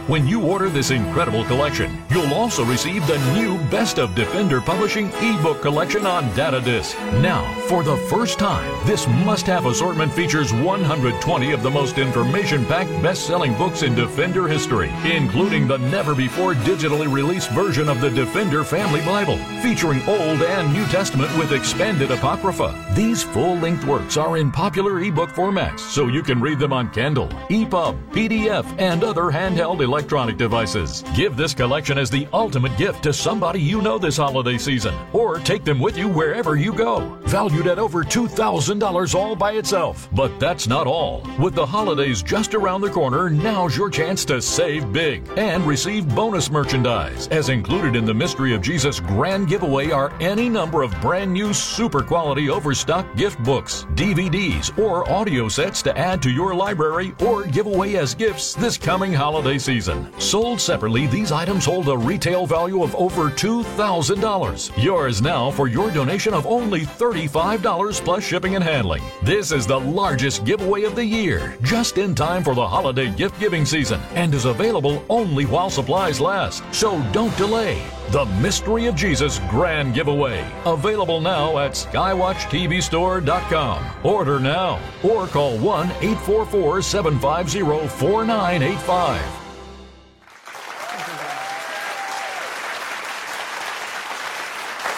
When 0.08 0.28
you 0.28 0.46
order 0.46 0.68
this 0.68 0.92
incredible 0.92 1.46
collection, 1.46 2.04
you'll 2.10 2.34
also 2.34 2.66
receive 2.66 3.08
the 3.08 3.18
new 3.34 3.58
Best 3.70 4.00
of 4.00 4.16
Defender 4.16 4.60
Publishing 4.60 5.10
ebook 5.22 5.62
collection 5.62 6.06
on 6.06 6.26
data 6.36 6.60
disc. 6.60 7.00
Now, 7.22 7.50
for 7.70 7.84
the 7.84 7.96
first 7.96 8.38
time, 8.38 8.70
this 8.86 9.08
must 9.08 9.46
have 9.46 9.66
assortment 9.66 10.12
features 10.12 10.52
120 10.52 11.54
of 11.54 11.64
the 11.64 11.70
most 11.70 11.98
information 11.98 12.66
packed 12.66 12.92
best 13.02 13.26
selling 13.26 13.54
books 13.58 13.82
in 13.82 13.96
Defender 13.96 14.46
history, 14.46 14.92
including 15.06 15.70
the 15.70 15.78
never 15.78 16.14
before 16.14 16.54
digitally 16.54 17.10
released 17.10 17.52
version 17.52 17.88
of 17.88 18.02
the 18.02 18.10
Defender 18.10 18.66
Family 18.66 19.00
Bible, 19.06 19.38
featuring 19.62 20.02
Old 20.02 20.42
and 20.44 20.74
New 20.74 20.86
Testament 20.88 21.32
with 21.38 21.54
expanded 21.54 22.12
Apocrypha. 22.12 22.78
These 22.94 23.24
full 23.24 23.56
length 23.56 23.86
works 23.86 24.18
are 24.18 24.36
in 24.36 24.52
popular 24.52 25.00
ebook 25.00 25.30
formats, 25.30 25.80
so 25.80 26.08
you 26.08 26.24
can 26.24 26.42
read 26.42 26.60
them 26.60 26.74
on 26.74 26.92
Kindle, 26.92 27.30
EPUB, 27.50 28.12
PDF, 28.12 28.66
and 28.78 29.02
other 29.02 29.32
handheld 29.32 29.82
electronic 29.94 30.38
devices. 30.38 31.04
Give 31.14 31.38
this 31.38 31.54
collection 31.54 32.00
as 32.00 32.10
the 32.10 32.28
ultimate 32.34 32.76
gift 32.80 33.04
to 33.04 33.14
somebody 33.14 33.62
you 33.62 33.80
know 33.80 34.00
this 34.00 34.18
holiday 34.18 34.58
season, 34.58 34.96
or 35.14 35.38
take 35.38 35.64
them 35.64 35.80
with 35.80 35.96
you 35.96 36.08
wherever 36.08 36.56
you 36.56 36.74
go. 36.74 37.20
Valued 37.26 37.68
at 37.68 37.78
over 37.78 38.04
$2,000 38.04 39.14
all 39.14 39.36
by 39.36 39.52
itself. 39.52 40.10
But 40.12 40.40
that's 40.40 40.66
not 40.66 40.88
all. 40.88 41.22
With 41.38 41.54
the 41.54 41.66
holidays 41.66 42.24
just 42.24 42.56
around 42.56 42.82
the 42.82 42.90
corner, 42.90 43.30
now's 43.30 43.78
your 43.78 43.92
chance 43.92 44.26
to 44.26 44.42
save 44.42 44.92
big 44.92 45.30
and 45.38 45.64
receive 45.64 46.10
bonus 46.16 46.50
merchandise. 46.50 47.28
As 47.28 47.50
included 47.50 47.96
in 47.96 48.06
the 48.06 48.16
Mystery 48.16 48.56
of 48.56 48.64
Jesus 48.64 49.00
Grand 49.00 49.48
Giveaway 49.48 49.92
are 49.92 50.12
any 50.20 50.50
number 50.50 50.82
of 50.82 51.00
brand 51.02 51.32
new 51.32 51.54
super 51.54 52.02
quality 52.02 52.50
overstock 52.50 53.06
gift 53.16 53.38
books, 53.44 53.86
DVDs, 53.94 54.76
or 54.80 55.08
audio 55.08 55.48
sets 55.48 55.84
to 55.84 55.96
add 55.96 56.20
to 56.24 56.32
your 56.32 56.56
library 56.56 57.14
or 57.24 57.44
give 57.44 57.68
away 57.68 57.98
as 57.98 58.16
gifts 58.16 58.56
this 58.56 58.76
coming 58.76 59.14
holiday 59.14 59.60
season. 59.60 59.83
Season. 59.84 60.08
Sold 60.20 60.60
separately, 60.62 61.08
these 61.08 61.32
items 61.34 61.66
hold 61.66 61.90
a 61.90 61.98
retail 61.98 62.46
value 62.46 62.84
of 62.84 62.94
over 62.96 63.30
$2,000. 63.30 64.84
Yours 64.84 65.22
now 65.22 65.52
for 65.52 65.68
your 65.68 65.92
donation 65.92 66.34
of 66.34 66.48
only 66.48 66.82
$35 66.82 68.04
plus 68.04 68.24
shipping 68.24 68.56
and 68.56 68.64
handling. 68.64 69.04
This 69.24 69.52
is 69.52 69.68
the 69.68 69.80
largest 69.80 70.46
giveaway 70.46 70.84
of 70.84 70.96
the 70.96 71.06
year, 71.06 71.58
just 71.64 71.98
in 71.98 72.16
time 72.16 72.44
for 72.44 72.56
the 72.56 72.66
holiday 72.68 73.12
gift 73.12 73.42
giving 73.42 73.66
season, 73.66 74.00
and 74.16 74.34
is 74.34 74.46
available 74.46 75.04
only 75.10 75.46
while 75.46 75.70
supplies 75.70 76.22
last. 76.22 76.64
So 76.72 77.02
don't 77.12 77.36
delay. 77.38 77.84
The 78.12 78.24
Mystery 78.42 78.86
of 78.86 78.96
Jesus 78.96 79.40
Grand 79.50 79.94
Giveaway. 79.94 80.50
Available 80.66 81.20
now 81.20 81.58
at 81.58 81.72
SkywatchTVStore.com. 81.72 83.86
Order 84.04 84.40
now 84.40 84.80
or 85.04 85.28
call 85.28 85.58
1 85.58 85.90
844 85.90 86.82
750 86.82 87.60
4985. 87.98 89.43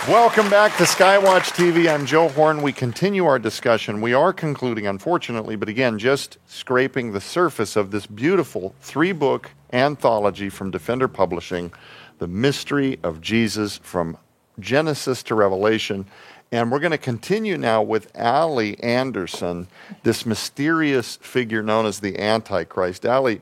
Welcome 0.10 0.52
back 0.52 0.78
to 0.78 0.84
Skywatch 0.84 1.54
TV. 1.54 1.92
I'm 1.92 2.06
Joe 2.06 2.28
Horn. 2.28 2.62
We 2.62 2.72
continue 2.72 3.26
our 3.26 3.40
discussion. 3.40 4.02
We 4.02 4.14
are 4.14 4.32
concluding, 4.32 4.86
unfortunately, 4.86 5.56
but 5.56 5.68
again, 5.68 5.98
just 5.98 6.38
scraping 6.46 7.12
the 7.12 7.20
surface 7.20 7.76
of 7.76 7.90
this 7.90 8.06
beautiful 8.06 8.76
three 8.82 9.14
book 9.14 9.50
anthology 9.74 10.50
from 10.50 10.70
Defender 10.70 11.08
Publishing, 11.08 11.74
The 12.20 12.28
Mystery 12.28 13.00
of 13.02 13.20
Jesus 13.20 13.78
from 13.78 14.16
Genesis 14.60 15.24
to 15.24 15.34
Revelation. 15.34 16.06
And 16.52 16.72
we're 16.72 16.78
going 16.78 16.92
to 16.92 17.00
continue 17.00 17.58
now 17.58 17.82
with 17.82 18.16
Allie 18.16 18.80
Anderson, 18.84 19.68
this 20.04 20.24
mysterious 20.24 21.16
figure 21.16 21.64
known 21.64 21.88
as 21.88 22.00
the 22.00 22.20
Antichrist. 22.20 23.08
Allie, 23.08 23.42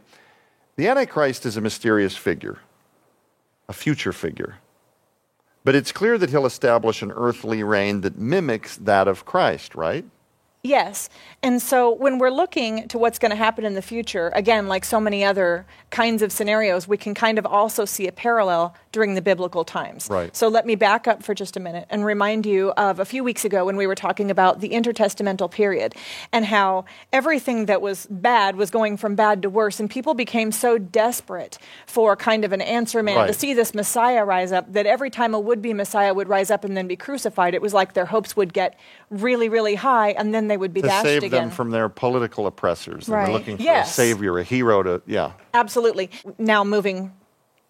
the 0.78 0.88
Antichrist 0.88 1.46
is 1.46 1.58
a 1.58 1.62
mysterious 1.62 2.16
figure, 2.16 2.60
a 3.68 3.74
future 3.74 4.14
figure. 4.14 4.60
But 5.64 5.76
it's 5.76 5.92
clear 5.92 6.18
that 6.18 6.30
he'll 6.30 6.46
establish 6.46 7.02
an 7.02 7.12
earthly 7.12 7.64
reign 7.64 8.02
that 8.02 8.18
mimics 8.18 8.78
that 8.78 9.08
of 9.08 9.26
Christ, 9.26 9.76
right? 9.76 10.06
Yes. 10.66 11.10
And 11.42 11.62
so 11.62 11.92
when 11.92 12.20
we're 12.20 12.30
looking 12.30 12.88
to 12.88 12.98
what's 12.98 13.20
going 13.20 13.32
to 13.32 13.36
happen 13.36 13.66
in 13.66 13.74
the 13.74 13.82
future, 13.82 14.32
again, 14.34 14.70
like 14.70 14.86
so 14.86 14.98
many 14.98 15.22
other 15.22 15.66
kinds 15.90 16.22
of 16.22 16.32
scenarios, 16.32 16.88
we 16.88 16.96
can 16.96 17.14
kind 17.14 17.38
of 17.38 17.46
also 17.46 17.84
see 17.84 18.08
a 18.08 18.14
parallel 18.14 18.74
during 18.94 19.16
the 19.16 19.22
biblical 19.22 19.66
times. 19.66 20.08
Right. 20.10 20.34
So 20.34 20.48
let 20.48 20.66
me 20.66 20.76
back 20.76 21.06
up 21.06 21.22
for 21.22 21.34
just 21.34 21.58
a 21.58 21.60
minute 21.60 21.86
and 21.90 22.06
remind 22.06 22.46
you 22.46 22.72
of 22.78 23.02
a 23.02 23.06
few 23.06 23.26
weeks 23.26 23.44
ago 23.44 23.66
when 23.66 23.76
we 23.76 23.86
were 23.86 23.96
talking 23.96 24.32
about 24.32 24.62
the 24.62 24.70
intertestamental 24.70 25.52
period 25.52 25.96
and 26.32 26.46
how 26.46 26.86
everything 27.12 27.66
that 27.66 27.82
was 27.82 28.08
bad 28.10 28.56
was 28.56 28.72
going 28.72 28.96
from 28.96 29.16
bad 29.16 29.42
to 29.42 29.50
worse. 29.50 29.82
And 29.82 29.90
people 29.90 30.14
became 30.14 30.54
so 30.54 30.78
desperate 30.78 31.58
for 31.88 32.16
kind 32.16 32.46
of 32.46 32.54
an 32.54 32.62
answer 32.62 33.04
man 33.04 33.18
Right. 33.18 33.28
to 33.28 33.34
see 33.34 33.54
this 33.54 33.74
Messiah 33.74 34.24
rise 34.24 34.54
up 34.54 34.72
that 34.72 34.86
every 34.86 35.10
time 35.10 35.34
a 35.34 35.40
would 35.42 35.62
be 35.62 35.74
Messiah 35.74 36.14
would 36.14 36.30
rise 36.30 36.50
up 36.50 36.64
and 36.64 36.78
then 36.78 36.88
be 36.88 36.96
crucified, 36.96 37.54
it 37.54 37.62
was 37.62 37.74
like 37.74 37.94
their 37.96 38.06
hopes 38.06 38.38
would 38.38 38.54
get 38.54 38.80
really, 39.10 39.50
really 39.50 39.76
high 39.76 40.12
and 40.12 40.34
then 40.34 40.48
they 40.48 40.53
would 40.58 40.74
be 40.74 40.82
To 40.82 40.88
dashed 40.88 41.04
save 41.06 41.24
again. 41.24 41.44
them 41.44 41.50
from 41.52 41.72
their 41.72 41.90
political 41.90 42.48
oppressors. 42.48 43.08
And 43.08 43.16
Right. 43.16 43.26
They're 43.26 43.34
looking 43.34 43.58
for 43.58 43.64
Yes. 43.64 43.90
a 43.92 43.94
savior, 43.94 44.38
a 44.40 44.44
hero 44.44 44.84
to, 44.84 45.02
yeah. 45.06 45.32
Absolutely. 45.54 46.10
Now 46.38 46.64
moving 46.64 47.14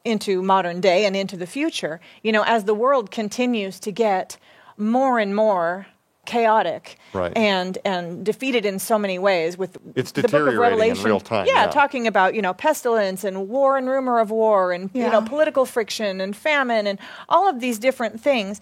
into 0.05 0.41
modern 0.41 0.81
day 0.81 1.05
and 1.05 1.15
into 1.15 1.37
the 1.37 1.47
future, 1.47 1.99
you 2.23 2.31
know, 2.31 2.43
as 2.45 2.65
the 2.65 2.73
world 2.73 3.09
continues 3.11 3.79
to 3.81 3.91
get 3.91 4.37
more 4.77 5.17
and 5.19 5.35
more 5.35 5.87
chaotic 6.25 6.97
Right. 7.11 7.33
and 7.37 7.77
and 7.83 8.25
defeated 8.25 8.65
in 8.65 8.79
so 8.79 8.97
many 8.97 9.19
ways 9.19 9.57
with 9.57 9.77
It's 9.95 10.11
the 10.13 10.21
book 10.21 10.25
of 10.25 10.31
deteriorating 10.31 10.53
in 10.55 10.59
Revelation. 10.79 11.05
real 11.05 11.19
time, 11.19 11.45
Yeah, 11.47 11.65
yeah. 11.65 11.67
talking 11.67 12.07
about, 12.07 12.33
you 12.33 12.41
know, 12.41 12.53
pestilence 12.53 13.25
and 13.25 13.49
war 13.49 13.75
and 13.77 13.89
rumor 13.89 14.19
of 14.19 14.31
war 14.31 14.71
and 14.71 14.89
you 14.93 15.09
know, 15.09 15.21
political 15.21 15.65
friction 15.65 16.21
and 16.21 16.33
famine 16.33 16.87
and 16.87 16.97
all 17.27 17.49
of 17.49 17.59
these 17.59 17.77
different 17.77 18.21
things 18.21 18.61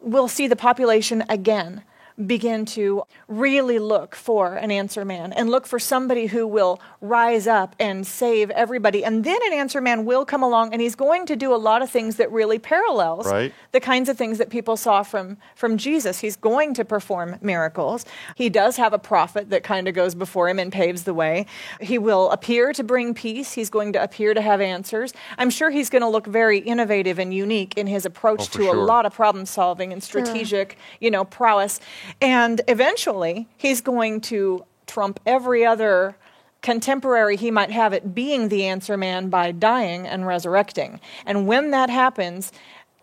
we'll 0.00 0.28
see 0.28 0.46
the 0.46 0.54
population 0.56 1.24
again 1.28 1.82
begin 2.26 2.64
to 2.64 3.02
really 3.26 3.78
look 3.80 4.14
for 4.14 4.54
an 4.54 4.70
answer 4.70 5.04
man 5.04 5.32
and 5.32 5.50
look 5.50 5.66
for 5.66 5.80
somebody 5.80 6.26
who 6.26 6.46
will 6.46 6.80
rise 7.00 7.46
up 7.48 7.74
and 7.80 8.06
save 8.06 8.50
everybody. 8.50 9.04
And 9.04 9.24
then 9.24 9.38
an 9.46 9.52
answer 9.52 9.80
man 9.80 10.04
will 10.04 10.24
come 10.24 10.42
along 10.42 10.72
and 10.72 10.80
he's 10.80 10.94
going 10.94 11.26
to 11.26 11.34
do 11.34 11.52
a 11.52 11.56
lot 11.56 11.82
of 11.82 11.90
things 11.90 12.16
that 12.16 12.30
really 12.30 12.58
parallels 12.58 13.26
Right. 13.26 13.52
the 13.72 13.80
kinds 13.80 14.08
of 14.08 14.16
things 14.16 14.38
that 14.38 14.48
people 14.48 14.76
saw 14.76 15.02
from, 15.02 15.38
from 15.56 15.76
Jesus. 15.76 16.20
He's 16.20 16.36
going 16.36 16.72
to 16.74 16.84
perform 16.84 17.36
miracles. 17.42 18.04
He 18.36 18.48
does 18.48 18.76
have 18.76 18.92
a 18.92 18.98
prophet 18.98 19.50
that 19.50 19.64
kind 19.64 19.88
of 19.88 19.94
goes 19.94 20.14
before 20.14 20.48
him 20.48 20.60
and 20.60 20.72
paves 20.72 21.02
the 21.02 21.14
way. 21.14 21.46
He 21.80 21.98
will 21.98 22.30
appear 22.30 22.72
to 22.74 22.84
bring 22.84 23.14
peace. 23.14 23.52
He's 23.54 23.70
going 23.70 23.92
to 23.94 24.02
appear 24.02 24.34
to 24.34 24.40
have 24.40 24.60
answers. 24.60 25.12
I'm 25.36 25.50
sure 25.50 25.70
he's 25.70 25.90
going 25.90 26.02
to 26.02 26.08
look 26.08 26.26
very 26.28 26.58
innovative 26.58 27.18
and 27.18 27.34
unique 27.34 27.76
in 27.76 27.88
his 27.88 28.06
approach 28.06 28.42
Oh, 28.42 28.44
to 28.58 28.62
sure. 28.64 28.76
a 28.76 28.78
lot 28.84 29.04
of 29.04 29.12
problem 29.14 29.46
solving 29.46 29.92
and 29.92 30.02
strategic, 30.02 30.76
you 31.00 31.10
know, 31.10 31.24
prowess. 31.24 31.80
And 32.20 32.60
eventually, 32.68 33.48
he's 33.56 33.80
going 33.80 34.20
to 34.22 34.64
trump 34.86 35.20
every 35.26 35.64
other 35.64 36.16
contemporary 36.62 37.36
he 37.36 37.50
might 37.50 37.70
have 37.70 37.92
it 37.92 38.14
being 38.14 38.48
the 38.48 38.64
answer 38.64 38.96
man 38.96 39.28
by 39.28 39.52
dying 39.52 40.06
and 40.06 40.26
resurrecting. 40.26 40.98
And 41.26 41.46
when 41.46 41.70
that 41.72 41.90
happens, 41.90 42.52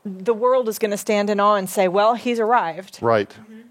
the 0.04 0.34
world 0.34 0.68
is 0.68 0.80
going 0.80 0.92
to 0.92 0.98
stand 0.98 1.30
in 1.30 1.40
awe 1.40 1.56
and 1.56 1.70
say, 1.70 1.88
well, 1.88 2.16
he's 2.16 2.40
arrived. 2.40 2.98
Right. 3.02 3.30
Mm-hmm. 3.30 3.62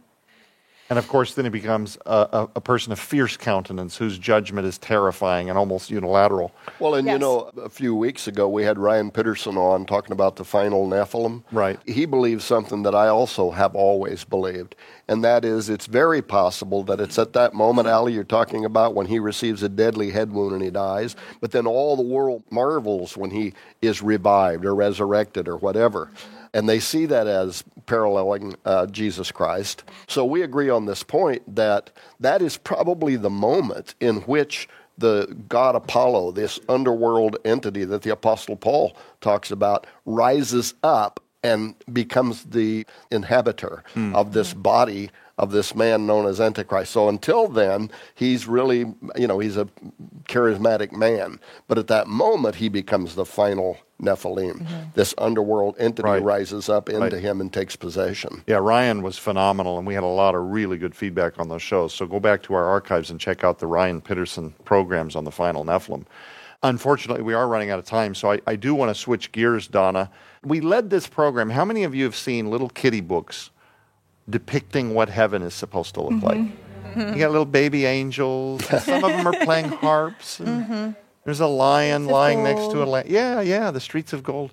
And 0.90 0.98
of 0.98 1.06
course, 1.06 1.34
then 1.34 1.44
he 1.44 1.50
becomes 1.50 1.96
a, 2.04 2.28
a, 2.32 2.48
a 2.56 2.60
person 2.60 2.92
of 2.92 2.98
fierce 2.98 3.36
countenance 3.36 3.96
whose 3.96 4.18
judgment 4.18 4.66
is 4.66 4.76
terrifying 4.76 5.48
and 5.48 5.56
almost 5.56 5.88
unilateral. 5.88 6.52
Well, 6.80 6.96
and 6.96 7.06
you 7.06 7.16
know, 7.16 7.52
a 7.62 7.68
few 7.68 7.94
weeks 7.94 8.26
ago 8.26 8.48
we 8.48 8.64
had 8.64 8.76
Ryan 8.76 9.12
Peterson 9.12 9.56
on 9.56 9.86
talking 9.86 10.10
about 10.10 10.34
the 10.34 10.44
final 10.44 10.88
Nephilim. 10.88 11.44
Right. 11.52 11.78
He 11.86 12.06
believes 12.06 12.44
something 12.44 12.82
that 12.82 12.94
I 12.96 13.06
also 13.06 13.52
have 13.52 13.76
always 13.76 14.24
believed, 14.24 14.74
and 15.06 15.22
that 15.22 15.44
is 15.44 15.68
it's 15.68 15.86
very 15.86 16.22
possible 16.22 16.82
that 16.82 16.98
it's 16.98 17.20
at 17.20 17.34
that 17.34 17.54
moment, 17.54 17.86
Allie, 17.86 18.12
you're 18.12 18.24
talking 18.24 18.64
about 18.64 18.96
when 18.96 19.06
he 19.06 19.20
receives 19.20 19.62
a 19.62 19.68
deadly 19.68 20.10
head 20.10 20.32
wound 20.32 20.54
and 20.54 20.62
he 20.62 20.70
dies, 20.70 21.14
but 21.40 21.52
then 21.52 21.68
all 21.68 21.94
the 21.94 22.02
world 22.02 22.42
marvels 22.50 23.16
when 23.16 23.30
he 23.30 23.54
is 23.80 24.02
revived 24.02 24.64
or 24.64 24.74
resurrected 24.74 25.46
or 25.46 25.56
whatever. 25.56 26.10
And 26.52 26.68
they 26.68 26.80
see 26.80 27.06
that 27.06 27.26
as 27.26 27.62
paralleling 27.86 28.56
uh, 28.64 28.86
Jesus 28.86 29.30
Christ. 29.30 29.84
So 30.08 30.24
we 30.24 30.42
agree 30.42 30.68
on 30.68 30.86
this 30.86 31.02
point 31.02 31.54
that 31.54 31.90
that 32.18 32.42
is 32.42 32.56
probably 32.56 33.16
the 33.16 33.30
moment 33.30 33.94
in 34.00 34.16
which 34.22 34.68
the 34.98 35.34
god 35.48 35.74
Apollo, 35.76 36.32
this 36.32 36.60
underworld 36.68 37.36
entity 37.44 37.84
that 37.84 38.02
the 38.02 38.10
Apostle 38.10 38.56
Paul 38.56 38.96
talks 39.20 39.50
about, 39.50 39.86
rises 40.04 40.74
up 40.82 41.20
and 41.42 41.74
becomes 41.90 42.44
the 42.44 42.86
inhabitor 43.10 43.82
of 44.14 44.32
this 44.34 44.52
body 44.52 45.10
of 45.40 45.50
this 45.50 45.74
man 45.74 46.06
known 46.06 46.26
as 46.26 46.38
Antichrist. 46.40 46.92
So 46.92 47.08
until 47.08 47.48
then, 47.48 47.90
he's 48.14 48.46
really, 48.46 48.80
you 49.16 49.26
know, 49.26 49.38
he's 49.38 49.56
a 49.56 49.66
charismatic 50.28 50.92
man. 50.92 51.40
But 51.66 51.78
at 51.78 51.86
that 51.88 52.06
moment, 52.06 52.56
he 52.56 52.68
becomes 52.68 53.14
the 53.14 53.24
final 53.24 53.78
Nephilim. 54.00 54.60
Mm-hmm. 54.60 54.74
This 54.94 55.14
underworld 55.18 55.76
entity 55.78 56.08
Right. 56.08 56.22
rises 56.22 56.68
up 56.68 56.88
into 56.88 57.00
Right. 57.00 57.12
him 57.14 57.40
and 57.40 57.52
takes 57.52 57.74
possession. 57.74 58.42
Yeah, 58.46 58.56
Ryan 58.56 59.02
was 59.02 59.16
phenomenal, 59.18 59.78
and 59.78 59.86
we 59.86 59.94
had 59.94 60.02
a 60.04 60.06
lot 60.06 60.34
of 60.34 60.42
really 60.42 60.76
good 60.78 60.94
feedback 60.94 61.38
on 61.38 61.48
those 61.48 61.62
shows. 61.62 61.92
So 61.94 62.06
go 62.06 62.20
back 62.20 62.42
to 62.44 62.54
our 62.54 62.64
archives 62.66 63.10
and 63.10 63.18
check 63.18 63.42
out 63.42 63.58
the 63.58 63.66
Ryan 63.66 64.00
Peterson 64.00 64.54
programs 64.64 65.16
on 65.16 65.24
the 65.24 65.30
final 65.32 65.64
Nephilim. 65.64 66.04
Unfortunately, 66.62 67.22
we 67.22 67.32
are 67.32 67.48
running 67.48 67.70
out 67.70 67.78
of 67.78 67.86
time, 67.86 68.14
so 68.14 68.32
I, 68.32 68.40
I 68.46 68.56
do 68.56 68.74
want 68.74 68.90
to 68.90 68.94
switch 68.94 69.32
gears, 69.32 69.66
Donna. 69.66 70.10
We 70.44 70.60
led 70.60 70.90
this 70.90 71.06
program. 71.06 71.48
How 71.50 71.64
many 71.64 71.84
of 71.84 71.94
you 71.94 72.04
have 72.04 72.16
seen 72.16 72.50
little 72.50 72.68
kitty 72.68 73.00
books 73.00 73.50
depicting 74.30 74.94
what 74.94 75.08
heaven 75.08 75.42
is 75.42 75.54
supposed 75.54 75.94
to 75.94 76.02
look 76.02 76.22
like? 76.22 76.40
You 76.96 77.14
got 77.18 77.30
little 77.30 77.44
baby 77.44 77.86
angels. 77.86 78.64
some 78.84 79.04
of 79.04 79.10
them 79.12 79.26
are 79.26 79.44
playing 79.44 79.68
harps. 79.68 80.40
and 80.40 80.94
There's 81.24 81.40
a 81.40 81.46
lion 81.46 82.02
Streets 82.02 82.12
lying 82.12 82.42
next 82.42 82.70
to 82.72 82.82
a 82.82 82.84
lamb. 82.84 83.06
Yeah, 83.08 83.40
yeah, 83.40 83.70
the 83.70 83.80
streets 83.80 84.12
of 84.12 84.22
gold. 84.22 84.52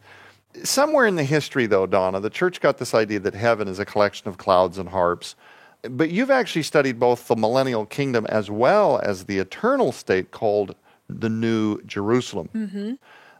Somewhere 0.63 1.05
in 1.07 1.15
the 1.15 1.23
history, 1.23 1.65
though, 1.67 1.85
Donna, 1.85 2.19
the 2.19 2.29
church 2.29 2.61
got 2.61 2.77
this 2.77 2.93
idea 2.93 3.19
that 3.19 3.33
heaven 3.33 3.67
is 3.67 3.79
a 3.79 3.85
collection 3.85 4.27
of 4.27 4.37
clouds 4.37 4.77
and 4.77 4.89
harps. 4.89 5.35
But 5.83 6.09
you've 6.09 6.31
actually 6.31 6.63
studied 6.63 6.99
both 6.99 7.27
the 7.27 7.35
millennial 7.35 7.85
kingdom 7.85 8.25
as 8.27 8.49
well 8.49 8.99
as 8.99 9.25
the 9.25 9.37
eternal 9.39 9.91
state 9.91 10.31
called 10.31 10.75
the 11.09 11.29
New 11.29 11.81
Jerusalem. 11.83 12.97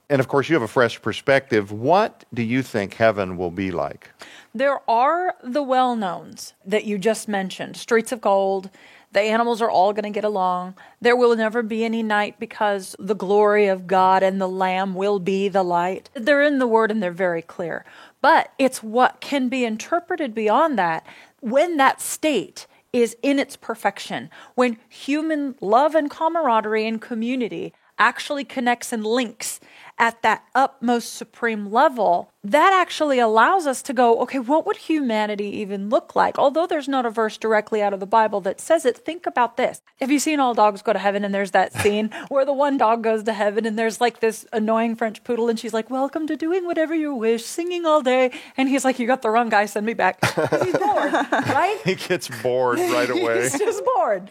And 0.10 0.22
of 0.22 0.28
course, 0.28 0.48
you 0.48 0.56
have 0.56 0.64
a 0.64 0.68
fresh 0.68 1.02
perspective. 1.02 1.72
What 1.72 2.24
do 2.34 2.42
you 2.42 2.64
think 2.64 2.94
heaven 2.94 3.36
will 3.36 3.52
be 3.52 3.72
like? 3.72 4.10
There 4.54 4.80
are 4.90 5.36
the 5.44 5.64
well 5.64 5.96
knowns 5.96 6.54
that 6.66 6.86
you 6.86 6.98
just 6.98 7.28
mentioned 7.28 7.76
streets 7.76 8.12
of 8.12 8.22
gold. 8.22 8.70
The 9.12 9.22
animals 9.22 9.62
are 9.62 9.70
all 9.70 9.94
going 9.94 10.04
to 10.04 10.10
get 10.10 10.24
along. 10.24 10.76
There 11.02 11.16
will 11.16 11.36
never 11.36 11.64
be 11.64 11.84
any 11.84 12.04
night 12.04 12.40
because 12.40 12.96
the 13.00 13.16
glory 13.16 13.68
of 13.68 13.88
God 13.88 14.22
and 14.22 14.40
the 14.40 14.50
Lamb 14.50 14.96
will 14.96 15.20
be 15.20 15.48
the 15.48 15.64
light. 15.64 16.10
They're 16.14 16.44
in 16.44 16.60
the 16.60 16.68
Word 16.68 16.92
and 16.92 17.02
they're 17.02 17.12
very 17.12 17.42
clear. 17.42 17.86
But 18.22 18.52
it's 18.58 18.84
what 18.84 19.22
can 19.22 19.50
be 19.50 19.66
interpreted 19.66 20.34
beyond 20.36 20.78
that 20.78 21.06
when 21.40 21.78
that 21.78 22.02
state 22.02 22.68
is 22.94 23.16
in 23.22 23.40
its 23.40 23.56
perfection, 23.56 24.30
when 24.56 24.78
human 24.90 25.56
love 25.62 25.96
and 25.96 26.10
camaraderie 26.10 26.88
and 26.88 27.02
community 27.02 27.74
actually 28.00 28.44
connects 28.44 28.94
and 28.94 29.06
links 29.06 29.60
at 30.00 30.22
that 30.22 30.46
utmost 30.54 31.14
supreme 31.14 31.72
level, 31.72 32.32
that 32.44 32.72
actually 32.74 33.20
allows 33.20 33.68
us 33.68 33.82
to 33.82 33.94
go, 33.94 34.20
okay, 34.22 34.40
what 34.40 34.66
would 34.66 34.78
humanity 34.78 35.48
even 35.58 35.90
look 35.90 36.16
like? 36.16 36.38
Although 36.38 36.68
there's 36.68 36.88
not 36.88 37.06
a 37.06 37.10
verse 37.10 37.38
directly 37.38 37.82
out 37.82 37.94
of 37.94 38.00
the 38.00 38.06
Bible 38.06 38.40
that 38.42 38.62
says 38.62 38.86
it, 38.86 38.98
think 38.98 39.26
about 39.26 39.58
this. 39.58 39.82
Have 40.00 40.12
you 40.12 40.20
seen 40.20 40.40
All 40.40 40.54
Dogs 40.54 40.82
Go 40.82 40.94
to 40.94 41.00
Heaven? 41.00 41.26
And 41.26 41.34
there's 41.34 41.52
that 41.52 41.74
scene 41.74 42.10
where 42.30 42.46
the 42.46 42.54
one 42.54 42.78
dog 42.78 43.04
goes 43.04 43.24
to 43.24 43.34
heaven 43.34 43.66
and 43.66 43.78
there's 43.78 44.00
like 44.00 44.20
this 44.20 44.46
annoying 44.54 44.96
French 44.96 45.24
poodle 45.24 45.50
and 45.50 45.60
she's 45.60 45.74
like, 45.74 45.90
welcome 45.90 46.28
to 46.28 46.38
doing 46.38 46.66
whatever 46.66 46.96
you 46.96 47.14
wish, 47.14 47.44
singing 47.44 47.86
all 47.86 48.02
day. 48.02 48.32
And 48.56 48.70
he's 48.70 48.86
like, 48.86 49.00
you 49.00 49.08
got 49.08 49.22
the 49.22 49.30
wrong 49.30 49.50
guy, 49.50 49.66
send 49.66 49.86
me 49.86 49.94
back. 49.94 50.24
He's 50.64 50.78
bored, 50.78 51.14
right? 51.32 51.80
He 51.84 51.96
gets 51.96 52.30
bored 52.42 52.80
right 52.80 53.10
away. 53.10 53.42
He's 53.44 53.58
just 53.58 53.84
bored. 53.84 54.30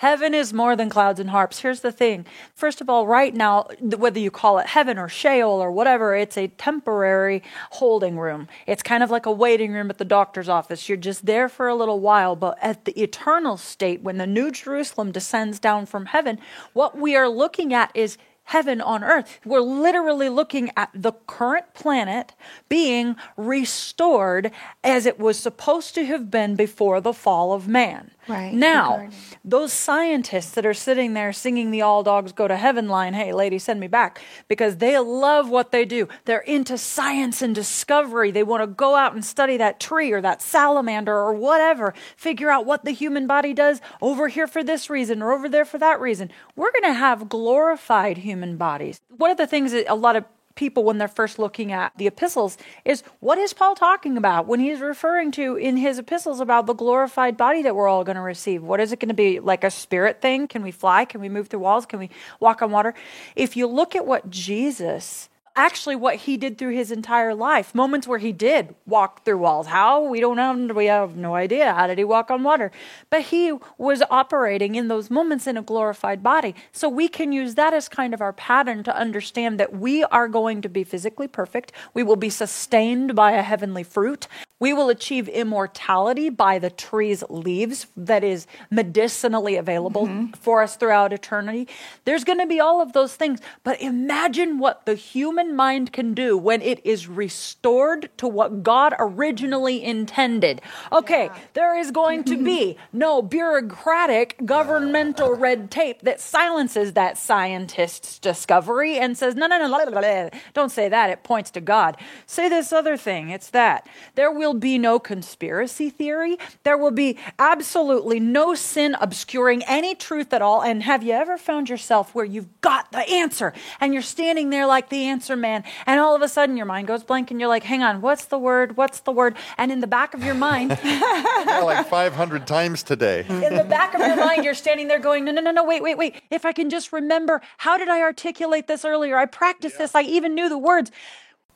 Heaven 0.00 0.32
is 0.32 0.54
more 0.54 0.76
than 0.76 0.88
clouds 0.88 1.20
and 1.20 1.28
harps. 1.28 1.58
Here's 1.58 1.80
the 1.80 1.92
thing. 1.92 2.24
First 2.54 2.80
of 2.80 2.88
all, 2.88 3.06
right 3.06 3.34
now, 3.34 3.66
whether 3.82 4.18
you 4.18 4.30
call 4.30 4.58
it 4.58 4.66
heaven 4.68 4.98
or 4.98 5.10
Sheol 5.10 5.62
or 5.62 5.70
whatever, 5.70 6.16
it's 6.16 6.38
a 6.38 6.48
temporary 6.48 7.42
holding 7.72 8.16
room. 8.16 8.48
It's 8.66 8.82
kind 8.82 9.02
of 9.02 9.10
like 9.10 9.26
a 9.26 9.30
waiting 9.30 9.74
room 9.74 9.90
at 9.90 9.98
the 9.98 10.06
doctor's 10.06 10.48
office. 10.48 10.88
You're 10.88 10.96
just 10.96 11.26
there 11.26 11.50
for 11.50 11.68
a 11.68 11.74
little 11.74 12.00
while, 12.00 12.34
but 12.34 12.56
at 12.62 12.86
the 12.86 12.98
eternal 12.98 13.58
state, 13.58 14.00
when 14.00 14.16
the 14.16 14.26
New 14.26 14.50
Jerusalem 14.50 15.12
descends 15.12 15.60
down 15.60 15.84
from 15.84 16.06
heaven, 16.06 16.38
what 16.72 16.96
we 16.96 17.14
are 17.14 17.28
looking 17.28 17.74
at 17.74 17.90
is 17.94 18.16
heaven 18.44 18.80
on 18.80 19.04
earth. 19.04 19.38
We're 19.44 19.60
literally 19.60 20.28
looking 20.28 20.70
at 20.78 20.88
the 20.94 21.12
current 21.12 21.72
planet 21.74 22.32
being 22.70 23.16
restored 23.36 24.50
as 24.82 25.04
it 25.04 25.20
was 25.20 25.38
supposed 25.38 25.94
to 25.94 26.06
have 26.06 26.30
been 26.30 26.56
before 26.56 27.02
the 27.02 27.12
fall 27.12 27.52
of 27.52 27.68
man. 27.68 28.12
Right. 28.30 28.54
Now, 28.54 29.08
those 29.44 29.72
scientists 29.72 30.52
that 30.52 30.64
are 30.64 30.74
sitting 30.74 31.14
there 31.14 31.32
singing 31.32 31.72
the 31.72 31.82
all 31.82 32.04
dogs 32.04 32.30
go 32.32 32.46
to 32.46 32.56
heaven 32.56 32.88
line, 32.88 33.14
hey, 33.14 33.32
lady, 33.32 33.58
send 33.58 33.80
me 33.80 33.88
back, 33.88 34.20
because 34.46 34.76
they 34.76 34.96
love 34.98 35.50
what 35.50 35.72
they 35.72 35.84
do. 35.84 36.08
They're 36.26 36.38
into 36.38 36.78
science 36.78 37.42
and 37.42 37.54
discovery. 37.54 38.30
They 38.30 38.44
want 38.44 38.62
to 38.62 38.68
go 38.68 38.94
out 38.94 39.14
and 39.14 39.24
study 39.24 39.56
that 39.56 39.80
tree 39.80 40.12
or 40.12 40.20
that 40.20 40.42
salamander 40.42 41.12
or 41.14 41.34
whatever, 41.34 41.92
figure 42.16 42.50
out 42.50 42.66
what 42.66 42.84
the 42.84 42.92
human 42.92 43.26
body 43.26 43.52
does 43.52 43.80
over 44.00 44.28
here 44.28 44.46
for 44.46 44.62
this 44.62 44.88
reason 44.88 45.22
or 45.22 45.32
over 45.32 45.48
there 45.48 45.64
for 45.64 45.78
that 45.78 46.00
reason. 46.00 46.30
We're 46.54 46.72
going 46.72 46.84
to 46.84 46.92
have 46.92 47.28
glorified 47.28 48.18
human 48.18 48.56
bodies. 48.56 49.00
One 49.08 49.30
of 49.30 49.38
the 49.38 49.46
things 49.48 49.72
that 49.72 49.90
a 49.90 49.94
lot 49.96 50.14
of 50.14 50.24
people 50.60 50.84
when 50.84 50.98
they're 50.98 51.08
first 51.08 51.38
looking 51.38 51.72
at 51.72 51.90
the 51.96 52.06
epistles 52.06 52.58
is 52.84 53.02
what 53.20 53.38
is 53.38 53.54
Paul 53.54 53.74
talking 53.74 54.18
about 54.18 54.46
when 54.46 54.60
he's 54.60 54.80
referring 54.80 55.30
to 55.32 55.56
in 55.56 55.78
his 55.78 55.98
epistles 55.98 56.38
about 56.38 56.66
the 56.66 56.74
glorified 56.74 57.38
body 57.38 57.62
that 57.62 57.74
we're 57.74 57.88
all 57.88 58.04
going 58.04 58.16
to 58.16 58.20
receive? 58.20 58.62
What 58.62 58.78
is 58.78 58.92
it 58.92 59.00
going 59.00 59.08
to 59.08 59.14
be 59.14 59.40
like 59.40 59.64
a 59.64 59.70
spirit 59.70 60.20
thing? 60.20 60.46
Can 60.46 60.62
we 60.62 60.70
fly? 60.70 61.06
Can 61.06 61.22
we 61.22 61.30
move 61.30 61.48
through 61.48 61.60
walls? 61.60 61.86
Can 61.86 61.98
we 61.98 62.10
walk 62.40 62.60
on 62.60 62.70
water? 62.70 62.92
If 63.34 63.56
you 63.56 63.66
look 63.66 63.96
at 63.96 64.04
what 64.04 64.28
Jesus 64.28 65.29
actually 65.56 65.96
what 65.96 66.16
he 66.16 66.36
did 66.36 66.58
through 66.58 66.74
his 66.74 66.90
entire 66.90 67.34
life. 67.34 67.74
Moments 67.74 68.06
where 68.06 68.18
he 68.18 68.32
did 68.32 68.74
walk 68.86 69.24
through 69.24 69.38
walls. 69.38 69.66
How? 69.66 70.02
We 70.02 70.20
don't 70.20 70.36
know. 70.36 70.74
We 70.74 70.86
have 70.86 71.16
no 71.16 71.34
idea. 71.34 71.74
How 71.74 71.86
did 71.86 71.98
he 71.98 72.04
walk 72.04 72.30
on 72.30 72.42
water? 72.42 72.70
But 73.08 73.22
he 73.22 73.52
was 73.78 74.02
operating 74.10 74.74
in 74.74 74.88
those 74.88 75.10
moments 75.10 75.46
in 75.46 75.56
a 75.56 75.62
glorified 75.62 76.22
body. 76.22 76.54
So 76.72 76.88
we 76.88 77.08
can 77.08 77.32
use 77.32 77.54
that 77.54 77.74
as 77.74 77.88
kind 77.88 78.14
of 78.14 78.20
our 78.20 78.32
pattern 78.32 78.82
to 78.84 78.96
understand 78.96 79.58
that 79.60 79.74
we 79.74 80.04
are 80.04 80.28
going 80.28 80.62
to 80.62 80.68
be 80.68 80.84
physically 80.84 81.28
perfect. 81.28 81.72
We 81.94 82.02
will 82.02 82.16
be 82.16 82.30
sustained 82.30 83.14
by 83.14 83.32
a 83.32 83.42
heavenly 83.42 83.82
fruit. 83.82 84.28
We 84.60 84.74
will 84.74 84.90
achieve 84.90 85.26
immortality 85.26 86.28
by 86.28 86.58
the 86.58 86.68
tree's 86.68 87.24
leaves 87.30 87.86
that 87.96 88.22
is 88.22 88.46
medicinally 88.70 89.56
available 89.56 90.06
mm-hmm. 90.06 90.32
for 90.32 90.62
us 90.62 90.76
throughout 90.76 91.14
eternity. 91.14 91.66
There's 92.04 92.24
going 92.24 92.40
to 92.40 92.46
be 92.46 92.60
all 92.60 92.82
of 92.82 92.92
those 92.92 93.16
things. 93.16 93.40
But 93.64 93.80
imagine 93.80 94.58
what 94.58 94.84
the 94.84 94.94
human 94.94 95.39
mind 95.44 95.92
can 95.92 96.14
do 96.14 96.36
when 96.36 96.62
it 96.62 96.84
is 96.84 97.08
restored 97.08 98.10
to 98.18 98.26
what 98.26 98.62
God 98.62 98.94
originally 98.98 99.82
intended. 99.82 100.60
Okay, 100.92 101.24
yeah. 101.26 101.38
there 101.54 101.78
is 101.78 101.90
going 101.90 102.24
to 102.24 102.42
be 102.42 102.76
no 102.92 103.22
bureaucratic 103.22 104.36
governmental 104.44 105.34
red 105.34 105.70
tape 105.70 106.02
that 106.02 106.20
silences 106.20 106.92
that 106.94 107.18
scientist's 107.18 108.18
discovery 108.18 108.98
and 108.98 109.16
says, 109.16 109.34
no, 109.34 109.46
no, 109.46 109.58
no, 109.58 110.30
don't 110.54 110.70
say 110.70 110.88
that. 110.88 111.10
It 111.10 111.22
points 111.22 111.50
to 111.52 111.60
God. 111.60 111.96
Say 112.26 112.48
this 112.48 112.72
other 112.72 112.96
thing. 112.96 113.30
It's 113.30 113.50
that. 113.50 113.86
There 114.14 114.30
will 114.30 114.54
be 114.54 114.78
no 114.78 114.98
conspiracy 114.98 115.90
theory. 115.90 116.38
There 116.62 116.78
will 116.78 116.90
be 116.90 117.18
absolutely 117.38 118.20
no 118.20 118.54
sin 118.54 118.96
obscuring 119.00 119.62
any 119.64 119.94
truth 119.94 120.32
at 120.32 120.42
all. 120.42 120.62
And 120.62 120.82
have 120.82 121.02
you 121.02 121.12
ever 121.12 121.38
found 121.38 121.68
yourself 121.68 122.14
where 122.14 122.24
you've 122.24 122.60
got 122.60 122.92
the 122.92 123.08
answer 123.08 123.52
and 123.80 123.92
you're 123.92 124.02
standing 124.02 124.50
there 124.50 124.66
like 124.66 124.88
the 124.88 125.04
answer 125.04 125.29
man, 125.36 125.64
and 125.86 126.00
all 126.00 126.14
of 126.14 126.22
a 126.22 126.28
sudden 126.28 126.56
your 126.56 126.66
mind 126.66 126.88
goes 126.88 127.04
blank 127.04 127.30
and 127.30 127.40
you're 127.40 127.48
like, 127.48 127.64
hang 127.64 127.82
on, 127.82 128.00
what's 128.00 128.26
the 128.26 128.38
word? 128.38 128.76
What's 128.76 129.00
the 129.00 129.12
word? 129.12 129.36
And 129.58 129.70
in 129.72 129.80
the 129.80 129.86
back 129.86 130.14
of 130.14 130.22
your 130.22 130.34
mind, 130.34 130.78
yeah, 130.84 131.62
like 131.64 131.88
500 131.88 132.46
times 132.46 132.82
today. 132.82 133.24
In 133.28 133.56
the 133.56 133.64
back 133.64 133.94
of 133.94 134.00
your 134.00 134.16
mind, 134.16 134.44
you're 134.44 134.54
standing 134.54 134.88
there 134.88 134.98
going, 134.98 135.24
no, 135.24 135.32
no, 135.32 135.40
no, 135.40 135.50
no, 135.50 135.64
wait, 135.64 135.82
wait, 135.82 135.98
wait. 135.98 136.22
If 136.30 136.44
I 136.44 136.52
can 136.52 136.70
just 136.70 136.92
remember, 136.92 137.40
how 137.58 137.76
did 137.76 137.88
I 137.88 138.00
articulate 138.00 138.66
this 138.66 138.84
earlier? 138.84 139.16
I 139.16 139.26
practiced 139.26 139.76
yeah. 139.76 139.84
this, 139.84 139.94
I 139.94 140.02
even 140.02 140.34
knew 140.34 140.48
the 140.48 140.58
words 140.58 140.90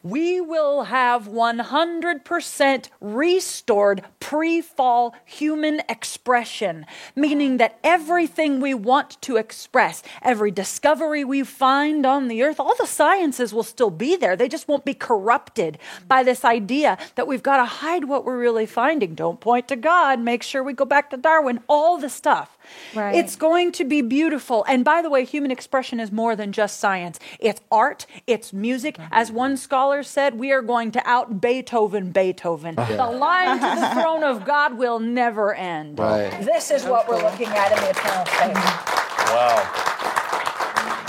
we 0.04 0.38
will 0.38 0.84
have 0.84 1.26
100% 1.28 2.88
restored 3.00 4.02
pre 4.20 4.60
fall 4.60 5.14
human 5.24 5.80
expression, 5.88 6.84
meaning 7.16 7.56
that 7.56 7.78
everything 7.82 8.60
we 8.60 8.74
want 8.74 9.20
to 9.22 9.36
express, 9.36 10.02
every 10.20 10.50
discovery 10.50 11.24
we 11.24 11.42
find 11.42 12.04
on 12.04 12.28
the 12.28 12.42
earth, 12.42 12.60
all 12.60 12.74
the 12.78 12.86
sciences 12.86 13.54
will 13.54 13.62
still 13.62 13.90
be 13.90 14.14
there. 14.14 14.36
They 14.36 14.48
just 14.48 14.68
won't 14.68 14.84
be 14.84 14.94
corrupted 14.94 15.78
by 16.06 16.22
this 16.22 16.44
idea 16.44 16.98
that 17.14 17.26
we've 17.26 17.42
got 17.42 17.56
to 17.56 17.64
hide 17.64 18.04
what 18.04 18.26
we're 18.26 18.38
really 18.38 18.66
finding. 18.66 19.14
Don't 19.14 19.40
point 19.40 19.68
to 19.68 19.76
God. 19.76 20.20
Make 20.20 20.42
sure 20.42 20.62
we 20.62 20.74
go 20.74 20.84
back 20.84 21.08
to 21.10 21.16
Darwin. 21.16 21.60
All 21.66 21.96
the 21.96 22.10
stuff. 22.10 22.53
Right. 22.94 23.14
It's 23.14 23.36
going 23.36 23.72
to 23.72 23.84
be 23.84 24.02
beautiful. 24.02 24.64
And 24.68 24.84
by 24.84 25.02
the 25.02 25.10
way, 25.10 25.24
human 25.24 25.50
expression 25.50 26.00
is 26.00 26.12
more 26.12 26.36
than 26.36 26.52
just 26.52 26.78
science. 26.78 27.18
It's 27.40 27.60
art, 27.70 28.06
it's 28.26 28.52
music. 28.52 28.96
Mm-hmm. 28.96 29.12
As 29.12 29.32
one 29.32 29.56
scholar 29.56 30.02
said, 30.02 30.38
we 30.38 30.52
are 30.52 30.62
going 30.62 30.90
to 30.92 31.08
out 31.08 31.40
Beethoven 31.40 32.10
Beethoven. 32.12 32.74
Yeah. 32.76 32.96
The 32.96 33.10
line 33.10 33.58
to 33.58 33.80
the 33.80 34.00
throne 34.00 34.24
of 34.24 34.44
God 34.44 34.78
will 34.78 35.00
never 35.00 35.54
end. 35.54 35.98
Right. 35.98 36.30
This 36.42 36.70
is 36.70 36.84
what 36.84 37.08
we're 37.08 37.22
looking 37.22 37.48
at 37.48 37.72
in 37.72 37.78
the 37.78 37.90
eternal 37.90 38.26
state. 38.26 38.54
Wow. 38.54 39.70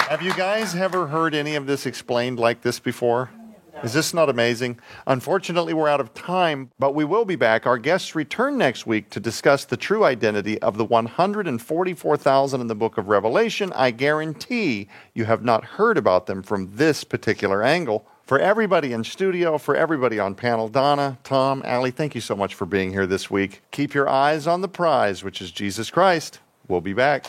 Have 0.10 0.22
you 0.22 0.34
guys 0.34 0.76
ever 0.76 1.08
heard 1.08 1.34
any 1.34 1.56
of 1.56 1.66
this 1.66 1.86
explained 1.86 2.40
like 2.40 2.62
this 2.62 2.80
before? 2.80 3.32
Is 3.84 3.94
this 3.94 4.14
not 4.14 4.30
amazing? 4.30 4.80
Unfortunately, 5.06 5.74
we're 5.74 5.90
out 5.90 6.00
of 6.00 6.14
time, 6.14 6.72
but 6.80 6.96
we 6.96 7.04
will 7.04 7.26
be 7.26 7.36
back. 7.36 7.68
Our 7.68 7.78
guests 7.78 8.16
return 8.16 8.58
next 8.58 8.88
week 8.88 9.10
to 9.12 9.20
discuss 9.20 9.66
the 9.66 9.78
true 9.78 10.04
identity 10.04 10.60
of 10.62 10.78
the 10.78 10.86
144,000 10.86 12.62
in 12.62 12.68
the 12.68 12.76
book 12.76 12.98
of 12.98 13.10
Revelation. 13.10 13.72
I 13.74 13.92
guarantee 13.92 14.88
you 15.14 15.26
have 15.26 15.44
not 15.44 15.66
heard 15.66 15.98
about 15.98 16.26
them 16.26 16.42
from 16.42 16.76
this 16.76 17.04
particular 17.04 17.64
angle. 17.64 18.08
For 18.24 18.40
everybody 18.40 18.92
in 18.92 19.04
studio, 19.04 19.60
for 19.60 19.76
everybody 19.76 20.20
on 20.20 20.34
panel, 20.34 20.68
Donna, 20.68 21.20
Tom, 21.24 21.62
Allie, 21.64 21.92
thank 21.92 22.16
you 22.16 22.22
so 22.22 22.36
much 22.36 22.56
for 22.56 22.66
being 22.66 22.92
here 22.92 23.06
this 23.06 23.30
week. 23.30 23.62
Keep 23.70 23.94
your 23.94 24.10
eyes 24.10 24.48
on 24.48 24.62
the 24.62 24.68
prize, 24.68 25.24
which 25.24 25.42
is 25.42 25.52
Jesus 25.52 25.92
Christ. 25.92 26.40
We'll 26.68 26.82
be 26.82 26.94
back. 26.94 27.26